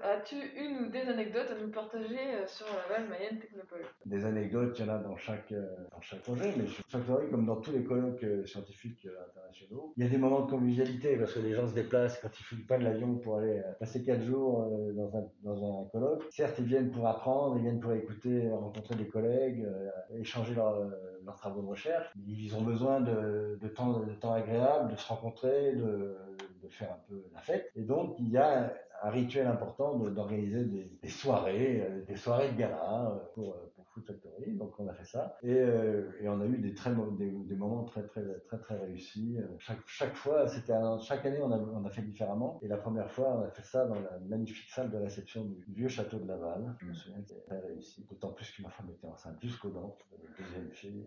As-tu 0.00 0.36
une 0.36 0.86
ou 0.86 0.90
des 0.90 1.08
anecdotes 1.08 1.50
à 1.50 1.60
nous 1.60 1.72
partager 1.72 2.18
euh, 2.18 2.46
sur 2.46 2.66
la 2.88 3.00
Mayenne 3.00 3.40
Technopole? 3.40 3.82
Des 4.06 4.24
anecdotes, 4.24 4.78
il 4.78 4.86
y 4.86 4.88
en 4.88 4.94
a 4.94 4.98
dans 4.98 5.16
chaque, 5.16 5.50
euh, 5.50 5.66
dans 5.90 6.00
chaque 6.00 6.20
projet, 6.20 6.54
mais 6.56 6.68
sur 6.68 6.84
Factory, 6.88 7.28
comme 7.30 7.46
dans 7.46 7.56
tous 7.56 7.72
les 7.72 7.82
colloques 7.82 8.22
euh, 8.22 8.46
scientifiques 8.46 9.08
internationaux, 9.28 9.92
il 9.96 10.04
y 10.04 10.06
a 10.06 10.10
des 10.10 10.18
moments 10.18 10.42
de 10.42 10.50
convivialité 10.50 11.16
parce 11.16 11.34
que 11.34 11.40
les 11.40 11.52
gens 11.52 11.66
se 11.66 11.74
déplacent 11.74 12.20
quand 12.20 12.28
ils 12.52 12.58
ne 12.58 12.64
pas 12.64 12.78
de 12.78 12.84
l'avion 12.84 13.16
pour 13.16 13.38
aller 13.38 13.60
passer 13.80 14.04
quatre 14.04 14.22
jours 14.22 14.70
dans 14.94 15.16
un, 15.16 15.24
dans 15.42 15.82
un 15.82 15.88
colloque. 15.88 16.24
Certes, 16.30 16.56
ils 16.60 16.66
viennent 16.66 16.92
pour 16.92 17.06
apprendre, 17.08 17.56
ils 17.56 17.62
viennent 17.62 17.80
pour 17.80 17.92
écouter, 17.92 18.48
rencontrer 18.50 18.94
des 18.94 19.08
collègues, 19.08 19.66
échanger 20.14 20.54
leurs 20.54 21.36
travaux 21.36 21.62
de 21.62 21.66
recherche. 21.66 22.06
Ils 22.26 22.54
ont 22.56 22.62
besoin 22.62 23.00
de, 23.00 23.58
de, 23.60 23.68
temps, 23.68 24.00
de 24.00 24.12
temps 24.14 24.32
agréable, 24.32 24.92
de 24.92 24.96
se 24.96 25.08
rencontrer, 25.08 25.72
de, 25.72 26.16
de 26.62 26.68
faire 26.68 26.92
un 26.92 27.00
peu 27.08 27.24
la 27.34 27.40
fête. 27.40 27.70
Et 27.74 27.82
donc, 27.82 28.16
il 28.18 28.28
y 28.30 28.38
a 28.38 28.72
un 29.02 29.10
rituel 29.10 29.46
important 29.46 29.96
d'organiser 29.98 30.64
des, 30.64 30.90
des, 31.02 31.08
soirées, 31.08 31.82
euh, 31.88 32.04
des 32.04 32.16
soirées 32.16 32.50
de 32.50 32.56
gala 32.56 33.12
euh, 33.38 33.42
euh, 33.42 33.67
Food 33.98 34.06
Factory. 34.06 34.52
Donc 34.52 34.78
on 34.78 34.88
a 34.88 34.94
fait 34.94 35.04
ça 35.04 35.36
et, 35.42 35.52
et 35.52 36.28
on 36.28 36.40
a 36.40 36.46
eu 36.46 36.58
des, 36.58 36.74
très, 36.74 36.90
des, 37.18 37.30
des, 37.30 37.56
moments 37.56 37.84
très 37.84 38.02
très 38.02 38.22
très 38.46 38.58
très 38.58 38.78
réussis. 38.78 39.38
Chaque, 39.58 39.86
chaque 39.86 40.14
fois, 40.14 40.46
c'était 40.48 40.74
chaque 41.00 41.26
année 41.26 41.40
on 41.42 41.50
a, 41.52 41.58
on 41.58 41.84
a 41.84 41.90
fait 41.90 42.02
différemment. 42.02 42.58
Et 42.62 42.68
la 42.68 42.76
première 42.76 43.10
fois, 43.10 43.38
on 43.38 43.42
a 43.46 43.50
fait 43.50 43.64
ça 43.64 43.86
dans 43.86 44.00
la 44.00 44.18
magnifique 44.28 44.70
salle 44.70 44.90
de 44.90 44.96
réception 44.96 45.44
du 45.44 45.64
vieux 45.68 45.88
château 45.88 46.18
de 46.18 46.26
Laval. 46.26 46.74
Je 46.80 46.86
me 46.86 46.92
souviens 46.92 47.18
c'était 47.26 47.40
très 47.40 47.60
réussi. 47.60 48.06
D'autant 48.08 48.32
plus 48.32 48.50
que 48.50 48.62
ma 48.62 48.70
femme 48.70 48.90
était 48.90 49.06
enceinte 49.06 49.40
jusqu'aux 49.40 49.70
dents, 49.70 49.96
deuxième 50.38 50.70
fille. 50.70 51.06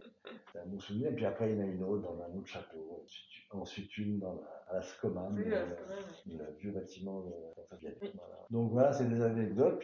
C'est 0.52 0.60
un 0.60 0.66
bon 0.66 0.80
souvenir. 0.80 1.12
Et 1.12 1.16
puis 1.16 1.26
après, 1.26 1.52
il 1.52 1.58
y 1.58 1.60
en 1.60 1.64
a 1.64 1.68
une 1.68 1.84
autre 1.84 2.04
dans 2.04 2.22
un 2.22 2.38
autre 2.38 2.48
château. 2.48 3.06
Ensuite, 3.52 3.98
une 3.98 4.20
dans 4.20 4.36
la, 4.36 4.64
à 4.70 4.76
la 4.76 4.82
Scomam, 4.82 5.38
le, 5.38 6.56
vieux 6.60 6.72
bâtiment 6.72 7.22
de 7.22 7.32
donc 8.50 8.72
voilà, 8.72 8.92
c'est 8.94 9.08
des 9.08 9.22
anecdotes. 9.22 9.84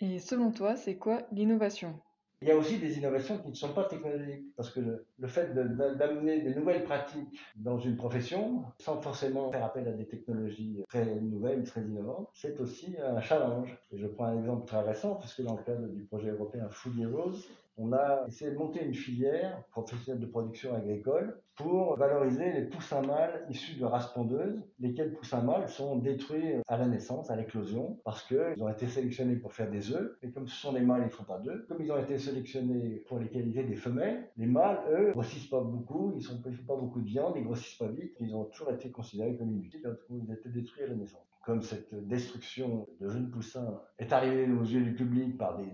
Et 0.00 0.18
selon 0.18 0.50
toi, 0.50 0.76
c'est 0.76 0.96
quoi 0.96 1.22
l'innovation? 1.32 2.00
Il 2.42 2.48
y 2.48 2.52
a 2.52 2.56
aussi 2.56 2.78
des 2.78 2.96
innovations 2.96 3.36
qui 3.36 3.50
ne 3.50 3.54
sont 3.54 3.74
pas 3.74 3.84
technologiques, 3.84 4.46
parce 4.56 4.70
que 4.70 4.80
le, 4.80 5.28
fait 5.28 5.52
d'amener 5.52 6.40
des 6.40 6.54
nouvelles 6.54 6.84
pratiques 6.84 7.38
dans 7.56 7.78
une 7.78 7.96
profession, 7.96 8.64
sans 8.78 8.98
forcément 9.02 9.50
faire 9.52 9.62
appel 9.62 9.86
à 9.86 9.92
des 9.92 10.06
technologies 10.06 10.82
très 10.88 11.04
nouvelles, 11.20 11.64
très 11.64 11.82
innovantes, 11.82 12.30
c'est 12.32 12.58
aussi 12.60 12.96
un 12.98 13.20
challenge. 13.20 13.76
Et 13.92 13.98
je 13.98 14.06
prends 14.06 14.24
un 14.24 14.38
exemple 14.38 14.66
très 14.66 14.80
récent, 14.80 15.16
puisque 15.16 15.42
dans 15.42 15.56
le 15.56 15.62
cadre 15.64 15.86
du 15.88 16.04
projet 16.04 16.30
européen 16.30 16.66
Food 16.70 16.98
Heroes, 16.98 17.36
on 17.76 17.92
a 17.92 18.24
essayé 18.26 18.50
de 18.50 18.56
monter 18.56 18.84
une 18.84 18.94
filière 18.94 19.64
professionnelle 19.70 20.20
de 20.20 20.26
production 20.26 20.74
agricole 20.74 21.40
pour 21.56 21.96
valoriser 21.96 22.52
les 22.52 22.62
poussins 22.62 23.02
mâles 23.02 23.44
issus 23.50 23.78
de 23.78 23.84
races 23.84 24.12
pondeuses, 24.12 24.62
lesquels 24.78 25.12
poussins 25.12 25.42
mâles 25.42 25.68
sont 25.68 25.96
détruits 25.96 26.54
à 26.68 26.78
la 26.78 26.86
naissance, 26.86 27.30
à 27.30 27.36
l'éclosion, 27.36 27.98
parce 28.04 28.22
qu'ils 28.22 28.62
ont 28.62 28.68
été 28.68 28.86
sélectionnés 28.86 29.36
pour 29.36 29.52
faire 29.52 29.70
des 29.70 29.92
œufs, 29.92 30.16
et 30.22 30.30
comme 30.30 30.46
ce 30.46 30.56
sont 30.56 30.72
des 30.72 30.80
mâles, 30.80 31.02
ils 31.02 31.06
ne 31.06 31.10
font 31.10 31.24
pas 31.24 31.38
d'œufs. 31.38 31.66
Comme 31.68 31.82
ils 31.82 31.92
ont 31.92 31.98
été 31.98 32.18
sélectionnés 32.18 33.04
pour 33.08 33.18
les 33.18 33.28
qualités 33.28 33.64
des 33.64 33.76
femelles, 33.76 34.30
les 34.36 34.46
mâles, 34.46 34.80
eux, 34.90 35.10
grossissent 35.12 35.48
pas 35.48 35.60
beaucoup, 35.60 36.12
ils 36.16 36.18
ne 36.18 36.52
font 36.56 36.64
pas 36.66 36.76
beaucoup 36.76 37.00
de 37.00 37.06
viande, 37.06 37.34
ils 37.36 37.44
grossissent 37.44 37.78
pas 37.78 37.88
vite, 37.88 38.16
ils 38.20 38.34
ont 38.34 38.44
toujours 38.44 38.72
été 38.72 38.90
considérés 38.90 39.36
comme 39.36 39.50
inutiles, 39.50 39.82
donc 39.82 39.98
ils 40.08 40.30
ont 40.30 40.34
été 40.34 40.48
détruits 40.48 40.84
à 40.84 40.86
la 40.88 40.94
naissance 40.94 41.29
comme 41.42 41.62
cette 41.62 41.94
destruction 42.06 42.86
de 43.00 43.08
jeunes 43.08 43.30
poussins 43.30 43.80
est 43.98 44.12
arrivée 44.12 44.50
aux 44.52 44.62
yeux 44.62 44.82
du 44.82 44.94
public 44.94 45.38
par 45.38 45.56
des, 45.56 45.66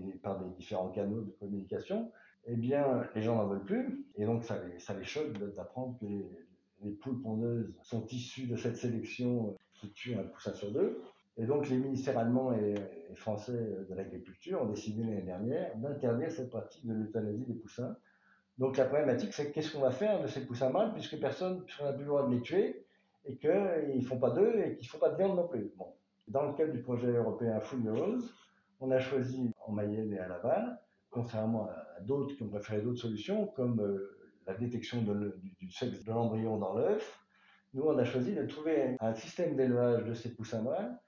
différents 0.57 0.89
canaux 0.89 1.21
de 1.21 1.31
communication, 1.39 2.11
eh 2.45 2.55
bien, 2.55 3.05
les 3.15 3.21
gens 3.21 3.35
n'en 3.35 3.47
veulent 3.47 3.65
plus. 3.65 4.05
Et 4.15 4.25
donc, 4.25 4.43
ça 4.43 4.61
les, 4.63 4.99
les 4.99 5.05
choque 5.05 5.33
d'apprendre 5.55 5.97
que 5.99 6.05
les, 6.05 6.91
poules 6.91 7.21
pondeuses 7.21 7.73
sont 7.83 8.05
issues 8.07 8.47
de 8.47 8.55
cette 8.55 8.77
sélection 8.77 9.55
qui 9.73 9.91
tue 9.91 10.15
un 10.15 10.23
poussin 10.23 10.53
sur 10.53 10.71
deux. 10.71 11.01
Et 11.35 11.45
donc, 11.45 11.69
les 11.69 11.77
ministères 11.77 12.17
allemands 12.17 12.53
et, 12.53 12.75
français 13.15 13.77
de 13.89 13.95
l'agriculture 13.95 14.61
ont 14.61 14.67
décidé 14.67 15.03
l'année 15.03 15.21
dernière 15.21 15.75
d'interdire 15.77 16.31
cette 16.31 16.49
pratique 16.49 16.85
de 16.85 16.93
l'euthanasie 16.93 17.45
des 17.45 17.55
poussins. 17.55 17.95
Donc, 18.57 18.77
la 18.77 18.85
problématique, 18.85 19.33
c'est 19.33 19.51
qu'est-ce 19.51 19.73
qu'on 19.73 19.81
va 19.81 19.91
faire 19.91 20.21
de 20.21 20.27
ces 20.27 20.45
poussins 20.45 20.69
mâles, 20.69 20.93
puisque 20.93 21.19
personne 21.19 21.63
n'a 21.81 21.93
plus 21.93 22.03
le 22.03 22.07
droit 22.07 22.27
de 22.27 22.33
les 22.33 22.41
tuer? 22.41 22.86
Et 23.27 23.37
qu'ils 23.37 23.97
ne 23.97 24.01
font 24.01 24.19
pas 24.19 24.31
d'œufs 24.31 24.55
et 24.55 24.75
qu'ils 24.75 24.85
ne 24.85 24.89
font 24.89 24.99
pas 24.99 25.09
de 25.09 25.17
viande 25.17 25.35
non 25.35 25.47
plus. 25.47 25.71
Bon. 25.77 25.93
Dans 26.27 26.47
le 26.47 26.53
cadre 26.53 26.73
du 26.73 26.81
projet 26.81 27.07
européen 27.07 27.59
Food 27.59 27.87
Rose, 27.87 28.33
on 28.79 28.91
a 28.91 28.99
choisi 28.99 29.51
en 29.65 29.71
Mayenne 29.71 30.13
et 30.13 30.19
à 30.19 30.27
Laval, 30.27 30.79
contrairement 31.09 31.69
à 31.69 32.01
d'autres 32.01 32.35
qui 32.35 32.43
ont 32.43 32.49
préféré 32.49 32.81
d'autres 32.81 32.99
solutions, 32.99 33.47
comme 33.47 33.79
euh, 33.79 34.17
la 34.45 34.53
détection 34.53 35.01
du, 35.01 35.71
sexe 35.71 36.03
de 36.03 36.11
l'embryon 36.11 36.57
dans 36.57 36.73
l'œuf, 36.73 37.23
nous 37.73 37.83
on 37.83 37.97
a 37.97 38.03
choisi 38.03 38.33
de 38.33 38.45
trouver 38.45 38.97
un 38.99 39.13
système 39.13 39.55
d'élevage 39.55 40.05
de 40.05 40.13
ces 40.13 40.33
poussins 40.33 40.61
mâles 40.61 40.99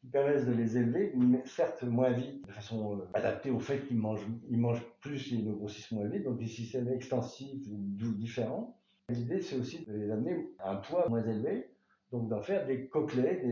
qui 0.00 0.08
permettent 0.08 0.46
de 0.46 0.52
les 0.52 0.76
élever, 0.76 1.12
mais 1.16 1.42
certes 1.46 1.82
moins 1.82 2.10
vite, 2.10 2.46
de 2.46 2.52
façon 2.52 2.98
euh, 2.98 3.04
adaptée 3.14 3.50
au 3.50 3.58
fait 3.58 3.86
qu'ils 3.86 3.96
mangent, 3.96 4.26
ils 4.48 4.58
mangent 4.58 4.84
plus 5.00 5.32
et 5.32 5.36
ils 5.36 5.52
grossissent 5.52 5.92
moins 5.92 6.06
vite, 6.06 6.24
donc 6.24 6.38
des 6.38 6.46
systèmes 6.46 6.88
extensifs 6.88 7.62
différents. 7.66 8.76
L'idée, 9.10 9.42
c'est 9.42 9.56
aussi 9.56 9.84
de 9.84 9.92
les 9.92 10.10
amener 10.10 10.48
à 10.58 10.70
un 10.72 10.76
poids 10.76 11.06
moins 11.10 11.22
élevé, 11.22 11.68
donc 12.10 12.28
d'en 12.30 12.40
faire 12.40 12.64
des 12.66 12.86
coquelets, 12.86 13.42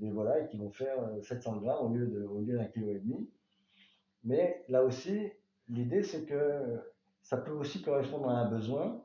des, 0.00 0.10
volailles 0.10 0.48
qui 0.48 0.56
vont 0.56 0.70
faire 0.70 0.96
700 1.22 1.56
euh, 1.56 1.60
grammes 1.60 1.84
au 2.30 2.40
lieu 2.40 2.56
d'un 2.56 2.64
kilo 2.64 2.92
et 2.92 3.00
demi. 3.00 3.28
Mais 4.24 4.64
là 4.68 4.82
aussi, 4.82 5.30
l'idée, 5.68 6.02
c'est 6.02 6.24
que 6.24 6.80
ça 7.20 7.36
peut 7.36 7.52
aussi 7.52 7.82
correspondre 7.82 8.30
à 8.30 8.38
un 8.38 8.50
besoin 8.50 9.02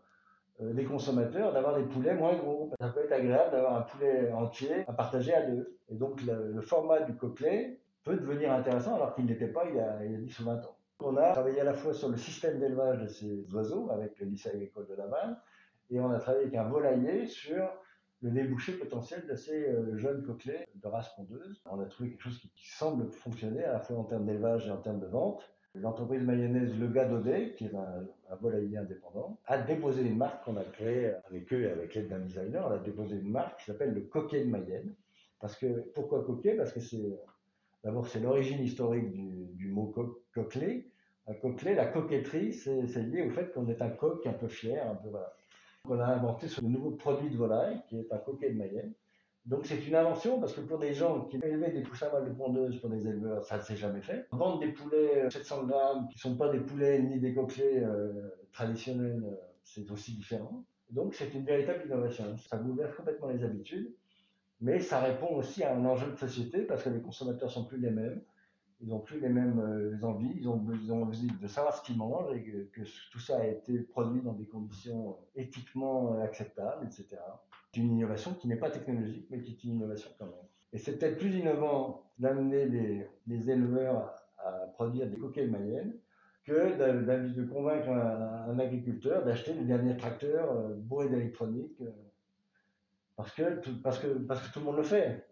euh, 0.62 0.72
des 0.72 0.86
consommateurs 0.86 1.52
d'avoir 1.52 1.76
des 1.76 1.84
poulets 1.84 2.14
moins 2.14 2.38
gros. 2.38 2.72
Ça 2.80 2.88
peut 2.88 3.04
être 3.04 3.12
agréable 3.12 3.52
d'avoir 3.52 3.76
un 3.76 3.82
poulet 3.82 4.32
entier 4.32 4.86
à 4.88 4.94
partager 4.94 5.34
à 5.34 5.46
deux. 5.46 5.78
Et 5.90 5.96
donc 5.96 6.22
le, 6.24 6.62
format 6.62 7.02
du 7.02 7.18
coquelet 7.18 7.82
peut 8.06 8.16
devenir 8.16 8.54
intéressant 8.54 8.96
alors 8.96 9.14
qu'il 9.14 9.26
n'était 9.26 9.50
pas 9.50 9.66
il 9.68 9.76
y, 9.76 9.80
a, 9.80 10.06
il 10.06 10.12
y, 10.14 10.16
a, 10.16 10.20
10 10.20 10.40
ou 10.40 10.44
20 10.46 10.56
ans. 10.66 10.78
On 11.02 11.18
a 11.18 11.34
travaillé 11.34 11.60
à 11.60 11.66
la 11.66 11.74
fois 11.74 11.94
sur 11.94 12.08
le 12.08 12.16
système 12.16 12.60
d'élevage 12.60 13.02
de 13.02 13.08
ces 13.08 13.54
oiseaux 13.54 13.90
avec 13.92 14.18
le 14.20 14.28
lycée 14.28 14.50
agricole 14.52 14.88
de 14.88 14.94
Laval 14.94 15.38
et 15.92 16.00
on 16.00 16.10
a 16.10 16.20
travaillé 16.20 16.46
avec 16.46 16.58
un 16.58 16.64
volailler 16.64 17.28
sur 17.28 17.70
le 18.22 18.32
débouché 18.32 18.74
potentiel 18.74 19.26
de 19.28 19.36
ces 19.36 19.68
euh, 19.68 19.98
jeunes 19.98 20.24
coquelets 20.24 20.68
de 20.76 20.88
race 20.88 21.14
pondeuse. 21.16 21.62
On 21.70 21.80
a 21.80 21.86
trouvé 21.86 22.12
quelque 22.12 22.24
chose 22.24 22.40
qui, 22.40 22.70
semble 22.70 23.12
fonctionner 23.12 23.64
à 23.64 23.74
la 23.74 23.80
fois 23.80 23.98
en 23.98 24.04
termes 24.04 24.26
d'élevage 24.26 24.68
et 24.68 24.72
en 24.72 24.78
termes 24.78 25.00
de 25.00 25.08
vente. 25.08 25.44
L'entreprise 25.74 26.24
mayonnaise 26.24 26.78
Le 26.78 26.88
Gadaudet, 26.88 27.54
qui 27.56 27.66
est 27.66 27.76
un, 27.76 28.36
volailler 28.40 28.78
indépendant, 28.78 29.40
a 29.46 29.58
déposé 29.58 30.04
une 30.04 30.18
marque 30.18 30.44
qu'on 30.44 30.58
a 30.58 30.64
créée 30.64 31.14
avec 31.28 31.52
eux 31.54 31.64
et 31.64 31.72
avec 31.72 31.96
l'aide 31.96 32.10
d'un 32.10 32.20
designer. 32.20 32.68
On 32.68 32.72
a 32.72 32.78
déposé 32.78 33.16
une 33.16 33.32
marque 33.32 33.60
qui 33.60 33.66
s'appelle 33.66 33.94
le 33.94 34.02
Coquet 34.02 34.46
de 34.46 34.50
Mayenne. 34.50 34.94
Parce 35.40 35.56
que, 35.56 35.68
pourquoi 35.96 36.24
coquet? 36.24 36.56
Parce 36.56 36.72
que 36.72 36.80
c'est, 36.80 37.20
d'abord, 37.84 38.08
c'est 38.08 38.20
l'origine 38.20 38.62
historique 38.62 39.12
du, 39.12 39.68
mot 39.70 39.88
co 39.88 40.24
coquelet. 40.34 40.86
Un 41.28 41.34
coquelet, 41.34 41.74
la 41.74 41.88
coquetterie, 41.88 42.54
c'est, 42.54 42.82
lié 43.04 43.24
au 43.24 43.32
fait 43.32 43.52
qu'on 43.54 43.68
est 43.68 43.82
un 43.82 43.90
coq 43.90 44.26
un 44.28 44.34
peu 44.34 44.48
fier, 44.48 44.86
un 44.88 44.96
peu, 44.96 45.10
voilà. 45.10 45.34
On 45.90 46.00
a 46.00 46.06
inventé 46.06 46.48
ce 46.48 46.62
nouveau 46.62 46.92
produit 46.92 47.30
de 47.30 47.38
volaille 47.38 47.82
qui 47.88 47.98
est 47.98 48.12
un 48.12 48.18
coquet 48.18 48.52
de 48.52 48.58
Mayenne. 48.58 48.94
Donc 49.46 49.66
c'est 49.66 49.88
une 49.88 49.96
invention 49.96 50.40
parce 50.40 50.54
que 50.54 50.62
pour 50.62 50.78
des 50.78 50.94
gens 50.94 51.22
qui 51.26 51.38
élevaient 51.38 51.72
des 51.72 51.82
poussins 51.82 52.12
mâles 52.12 52.26
de 52.26 52.34
pondeuses 52.34 52.80
pour 52.80 52.90
des 52.90 53.08
éleveurs, 53.08 53.44
ça 53.44 53.58
ne 53.58 53.64
s'est 53.64 53.76
jamais 53.76 54.02
fait. 54.02 54.28
Vendre 54.32 54.60
des 54.60 54.72
poulets 54.72 55.30
700 55.32 55.66
grammes 55.66 56.08
qui 56.10 56.18
ne 56.18 56.32
sont 56.32 56.38
pas 56.38 56.50
des 56.50 56.60
poulets 56.60 57.02
ni 57.02 57.20
des 57.20 57.34
coquelets 57.34 57.84
euh, 57.84 58.30
traditionnels, 58.52 59.24
euh, 59.26 59.36
c'est 59.64 59.90
aussi 59.90 60.14
différent. 60.14 60.64
Donc 60.92 61.16
c'est 61.16 61.34
une 61.34 61.44
véritable 61.44 61.84
innovation. 61.86 62.38
Ça 62.38 62.58
bouleverse 62.58 62.96
complètement 62.96 63.30
les 63.30 63.44
habitudes, 63.44 63.92
mais 64.60 64.80
ça 64.80 65.00
répond 65.00 65.36
aussi 65.36 65.64
à 65.64 65.76
un 65.76 65.84
enjeu 65.86 66.12
de 66.12 66.18
société 66.18 66.62
parce 66.62 66.84
que 66.84 66.90
les 66.90 67.02
consommateurs 67.02 67.50
sont 67.50 67.66
plus 67.66 67.80
les 67.80 67.90
mêmes 67.90 68.22
ils 68.82 68.90
n'ont 68.90 69.00
plus 69.00 69.20
les 69.20 69.30
mêmes 69.30 69.60
euh, 69.60 70.06
envies, 70.06 70.34
ils 70.36 70.48
ont, 70.50 70.58
besoin 70.58 71.10
de 71.42 71.48
savoir 71.48 71.76
ce 71.76 71.84
qu'ils 71.84 71.98
mangent 71.98 72.36
et 72.36 72.42
que, 72.44 72.82
tout 73.12 73.20
ça 73.20 73.38
a 73.38 73.46
été 73.46 73.80
produit 73.80 74.22
dans 74.22 74.34
des 74.34 74.46
conditions 74.46 75.18
éthiquement 75.36 76.20
acceptables, 76.22 76.86
etc. 76.86 77.22
C'est 77.72 77.80
une 77.80 77.92
innovation 77.92 78.34
qui 78.34 78.48
n'est 78.48 78.58
pas 78.58 78.70
technologique, 78.70 79.28
mais 79.30 79.42
qui 79.42 79.52
est 79.52 79.64
une 79.64 79.76
innovation 79.76 80.10
quand 80.18 80.26
même. 80.26 80.34
Et 80.74 80.78
c'est 80.78 80.98
peut-être 80.98 81.18
plus 81.18 81.36
innovant 81.36 82.04
d'amener 82.18 82.66
les, 83.28 83.50
éleveurs 83.50 84.14
à, 84.40 84.52
produire 84.74 85.08
des 85.08 85.18
de 85.18 85.52
Mayenne 85.52 85.94
que 86.44 87.36
de 87.36 87.44
convaincre 87.46 87.90
un, 87.90 88.58
agriculteur 88.58 89.24
d'acheter 89.24 89.54
le 89.54 89.64
dernier 89.64 89.96
tracteur 89.96 90.52
euh, 90.52 90.76
bourré 90.76 91.08
d'électronique 91.08 91.80
euh, 91.82 91.92
parce, 93.16 93.32
que, 93.34 93.60
parce, 93.84 94.00
que, 94.00 94.08
parce 94.08 94.48
que 94.48 94.54
tout 94.54 94.60
le 94.60 94.66
monde 94.66 94.78
le 94.78 94.84
fait. 94.84 95.28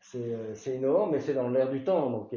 C'est 0.00 0.76
innovant, 0.76 1.06
mais 1.06 1.20
c'est 1.20 1.34
dans 1.34 1.48
l'air 1.48 1.70
du 1.70 1.84
temps. 1.84 2.28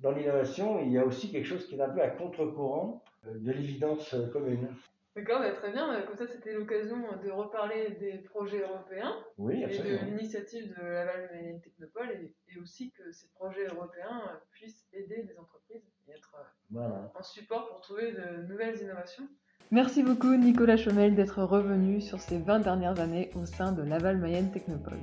Dans 0.00 0.12
l'innovation, 0.12 0.80
il 0.80 0.92
y 0.92 0.98
a 0.98 1.04
aussi 1.04 1.30
quelque 1.30 1.46
chose 1.46 1.66
qui 1.66 1.76
est 1.76 1.80
un 1.80 1.88
peu 1.88 2.02
à 2.02 2.08
contre-courant 2.08 3.02
euh, 3.26 3.38
de 3.38 3.52
l'évidence 3.52 4.12
euh, 4.14 4.26
commune. 4.28 4.68
D'accord, 5.16 5.38
bah, 5.38 5.52
très 5.52 5.70
bien. 5.70 6.02
Comme 6.02 6.16
ça, 6.16 6.26
c'était 6.26 6.54
l'occasion 6.54 6.96
de 7.22 7.30
reparler 7.30 7.90
des 8.00 8.18
projets 8.18 8.62
européens 8.62 9.14
oui, 9.38 9.62
et 9.62 9.78
de 9.78 10.04
l'initiative 10.06 10.74
de 10.76 10.82
Laval 10.84 11.30
et 11.40 11.60
Technopole 11.60 12.10
et, 12.10 12.58
aussi 12.60 12.90
que 12.92 13.12
ces 13.12 13.28
projets 13.28 13.66
européens 13.66 14.22
euh, 14.28 14.36
puissent 14.50 14.86
aider 14.92 15.24
les 15.28 15.38
entreprises 15.38 15.82
et 16.08 16.12
être 16.12 16.34
un 16.74 17.22
support 17.22 17.68
pour 17.68 17.80
trouver 17.80 18.12
de 18.12 18.42
nouvelles 18.48 18.80
innovations. 18.80 19.28
Merci 19.70 20.02
beaucoup 20.02 20.34
Nicolas 20.36 20.76
Chomel 20.76 21.14
d'être 21.14 21.42
revenu 21.42 22.00
sur 22.00 22.20
ces 22.20 22.38
20 22.38 22.60
dernières 22.60 23.00
années 23.00 23.30
au 23.34 23.46
sein 23.46 23.72
de 23.72 23.82
Laval 23.82 24.18
Mayenne 24.18 24.50
Technopole. 24.50 25.00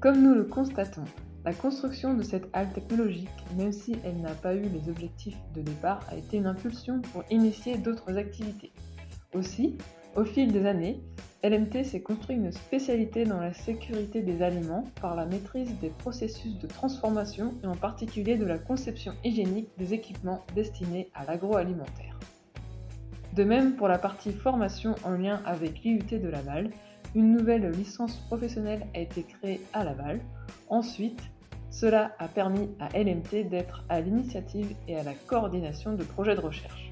Comme 0.00 0.22
nous 0.22 0.34
le 0.34 0.44
constatons, 0.44 1.04
la 1.46 1.54
construction 1.54 2.14
de 2.14 2.24
cette 2.24 2.48
halle 2.52 2.72
technologique, 2.72 3.30
même 3.56 3.70
si 3.70 3.94
elle 4.04 4.20
n'a 4.20 4.34
pas 4.34 4.56
eu 4.56 4.62
les 4.62 4.90
objectifs 4.90 5.38
de 5.54 5.62
départ, 5.62 6.00
a 6.10 6.16
été 6.16 6.38
une 6.38 6.46
impulsion 6.46 7.00
pour 7.00 7.22
initier 7.30 7.78
d'autres 7.78 8.18
activités. 8.18 8.72
Aussi, 9.32 9.78
au 10.16 10.24
fil 10.24 10.50
des 10.52 10.66
années, 10.66 11.00
LMT 11.44 11.84
s'est 11.84 12.00
construit 12.00 12.34
une 12.34 12.50
spécialité 12.50 13.24
dans 13.24 13.38
la 13.38 13.54
sécurité 13.54 14.22
des 14.22 14.42
aliments 14.42 14.82
par 15.00 15.14
la 15.14 15.24
maîtrise 15.24 15.78
des 15.78 15.90
processus 15.90 16.58
de 16.58 16.66
transformation 16.66 17.54
et 17.62 17.68
en 17.68 17.76
particulier 17.76 18.36
de 18.36 18.44
la 18.44 18.58
conception 18.58 19.12
hygiénique 19.22 19.68
des 19.78 19.94
équipements 19.94 20.44
destinés 20.56 21.12
à 21.14 21.24
l'agroalimentaire. 21.26 22.18
De 23.34 23.44
même 23.44 23.76
pour 23.76 23.86
la 23.86 23.98
partie 23.98 24.32
formation 24.32 24.96
en 25.04 25.12
lien 25.12 25.40
avec 25.46 25.84
l'IUT 25.84 26.18
de 26.18 26.28
Laval, 26.28 26.70
une 27.14 27.30
nouvelle 27.30 27.70
licence 27.70 28.16
professionnelle 28.26 28.84
a 28.94 28.98
été 28.98 29.22
créée 29.22 29.60
à 29.72 29.84
Laval. 29.84 30.20
Ensuite, 30.68 31.22
cela 31.76 32.12
a 32.18 32.26
permis 32.26 32.70
à 32.80 32.88
LMT 32.98 33.50
d'être 33.50 33.84
à 33.90 34.00
l'initiative 34.00 34.74
et 34.88 34.96
à 34.96 35.02
la 35.02 35.12
coordination 35.12 35.92
de 35.92 36.04
projets 36.04 36.34
de 36.34 36.40
recherche. 36.40 36.90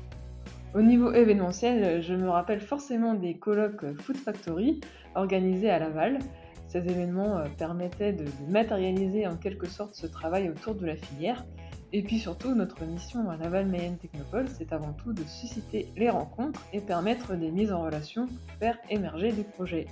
Au 0.74 0.82
niveau 0.82 1.10
événementiel, 1.10 2.02
je 2.02 2.12
me 2.12 2.28
rappelle 2.28 2.60
forcément 2.60 3.14
des 3.14 3.38
colloques 3.38 3.98
Food 4.02 4.18
Factory 4.18 4.82
organisés 5.14 5.70
à 5.70 5.78
Laval. 5.78 6.18
Ces 6.66 6.80
événements 6.80 7.38
euh, 7.38 7.46
permettaient 7.56 8.12
de 8.12 8.26
matérialiser 8.50 9.26
en 9.26 9.36
quelque 9.36 9.66
sorte 9.66 9.94
ce 9.94 10.06
travail 10.06 10.50
autour 10.50 10.74
de 10.74 10.84
la 10.84 10.96
filière. 10.96 11.46
Et 11.94 12.02
puis 12.02 12.18
surtout, 12.18 12.54
notre 12.54 12.84
mission 12.84 13.30
à 13.30 13.38
Laval 13.38 13.66
Mayenne 13.66 13.96
Technopole, 13.96 14.48
c'est 14.50 14.70
avant 14.74 14.92
tout 14.92 15.14
de 15.14 15.22
susciter 15.22 15.88
les 15.96 16.10
rencontres 16.10 16.60
et 16.74 16.82
permettre 16.82 17.36
des 17.36 17.50
mises 17.50 17.72
en 17.72 17.82
relation 17.82 18.26
pour 18.26 18.56
faire 18.58 18.76
émerger 18.90 19.32
des 19.32 19.44
projets. 19.44 19.86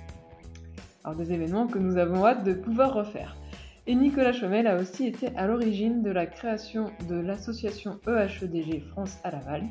Alors 1.03 1.17
des 1.17 1.31
événements 1.31 1.65
que 1.65 1.79
nous 1.79 1.97
avons 1.97 2.23
hâte 2.27 2.43
de 2.43 2.53
pouvoir 2.53 2.93
refaire. 2.93 3.35
Et 3.85 3.95
Nicolas 3.95 4.31
Chomel 4.31 4.65
a 4.67 4.77
aussi 4.77 5.07
été 5.07 5.27
à 5.35 5.45
l'origine 5.45 6.03
de 6.03 6.09
la 6.09 6.25
création 6.25 6.91
de 7.09 7.15
l'association 7.15 7.99
EHEDG 8.07 8.81
France 8.91 9.17
à 9.25 9.31
Laval. 9.31 9.63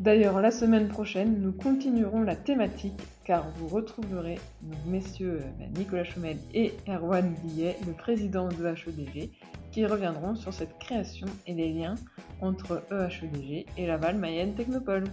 D'ailleurs, 0.00 0.40
la 0.40 0.50
semaine 0.50 0.88
prochaine, 0.88 1.40
nous 1.40 1.52
continuerons 1.52 2.22
la 2.22 2.34
thématique 2.34 3.00
car 3.24 3.48
vous 3.56 3.68
retrouverez 3.68 4.40
messieurs 4.84 5.42
euh, 5.42 5.66
Nicolas 5.78 6.02
Chomel 6.02 6.38
et 6.52 6.74
Erwan 6.88 7.34
Billet, 7.44 7.76
le 7.86 7.92
président 7.92 8.48
de 8.48 8.66
HEDG, 8.66 9.30
qui 9.70 9.86
reviendront 9.86 10.34
sur 10.34 10.52
cette 10.52 10.76
création 10.80 11.28
et 11.46 11.54
les 11.54 11.72
liens 11.72 11.94
entre 12.40 12.82
EHEDG 12.90 13.66
et 13.78 13.86
Laval 13.86 14.16
Mayenne 14.16 14.54
Technopole. 14.56 15.04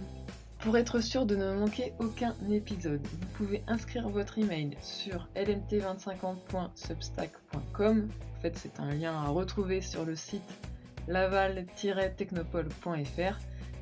Pour 0.62 0.76
être 0.76 1.00
sûr 1.00 1.24
de 1.24 1.36
ne 1.36 1.54
manquer 1.54 1.94
aucun 1.98 2.36
épisode, 2.50 3.00
vous 3.06 3.26
pouvez 3.28 3.62
inscrire 3.66 4.10
votre 4.10 4.38
email 4.38 4.76
sur 4.82 5.26
lmt2050.substack.com. 5.34 8.08
En 8.36 8.40
fait, 8.42 8.58
c'est 8.58 8.78
un 8.78 8.90
lien 8.90 9.14
à 9.14 9.28
retrouver 9.28 9.80
sur 9.80 10.04
le 10.04 10.16
site 10.16 10.42
laval-technopole.fr. 11.08 13.38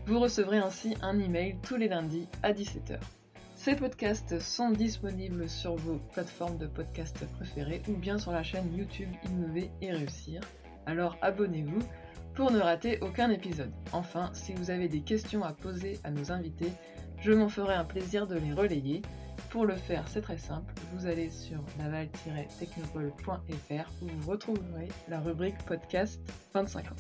Vous 0.07 0.21
recevrez 0.21 0.59
ainsi 0.59 0.95
un 1.03 1.19
email 1.19 1.57
tous 1.63 1.75
les 1.75 1.89
lundis 1.89 2.29
à 2.45 2.53
17h. 2.53 3.01
Ces 3.57 3.75
podcasts 3.75 4.39
sont 4.39 4.71
disponibles 4.71 5.49
sur 5.49 5.75
vos 5.75 5.99
plateformes 6.13 6.59
de 6.59 6.69
podcasts 6.69 7.27
préférées 7.39 7.83
ou 7.89 7.95
bien 7.95 8.19
sur 8.19 8.31
la 8.31 8.45
chaîne 8.45 8.73
YouTube 8.73 9.11
Innover 9.25 9.69
et 9.83 9.91
Réussir. 9.91 10.43
Alors 10.87 11.17
abonnez-vous 11.23 11.83
pour 12.39 12.51
ne 12.53 12.61
rater 12.61 13.01
aucun 13.01 13.31
épisode. 13.31 13.73
Enfin, 13.91 14.31
si 14.33 14.55
vous 14.55 14.71
avez 14.71 14.87
des 14.87 15.01
questions 15.01 15.43
à 15.43 15.53
poser 15.53 15.99
à 16.05 16.13
nos 16.13 16.31
invités, 16.31 16.71
je 17.21 17.33
m'en 17.33 17.49
ferai 17.49 17.75
un 17.75 17.83
plaisir 17.83 18.29
de 18.29 18.37
les 18.37 18.53
relayer. 18.53 19.03
Pour 19.51 19.67
le 19.67 19.75
faire, 19.75 20.07
c'est 20.07 20.21
très 20.21 20.39
simple, 20.39 20.73
vous 20.93 21.07
allez 21.07 21.31
sur 21.31 21.59
naval-technopole.fr 21.79 23.91
où 24.03 24.07
vous 24.07 24.31
retrouverez 24.31 24.87
la 25.09 25.19
rubrique 25.19 25.59
podcast 25.67 26.21
25 26.55 26.93
ans. 26.93 26.97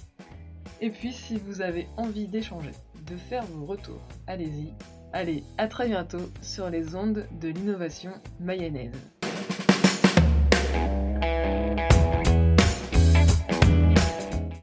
Et 0.81 0.90
puis, 0.90 1.12
si 1.12 1.37
vous 1.37 1.62
avez 1.62 1.87
envie 1.96 2.27
d'échanger, 2.27 2.72
de 3.07 3.16
faire 3.16 3.44
vos 3.44 3.64
retours, 3.64 4.03
allez-y. 4.27 4.74
Allez, 5.12 5.44
à 5.57 5.68
très 5.68 5.87
bientôt 5.87 6.33
sur 6.42 6.68
les 6.68 6.96
ondes 6.96 7.29
de 7.40 7.48
l'innovation 7.48 8.11
mayonnaise. 8.40 9.17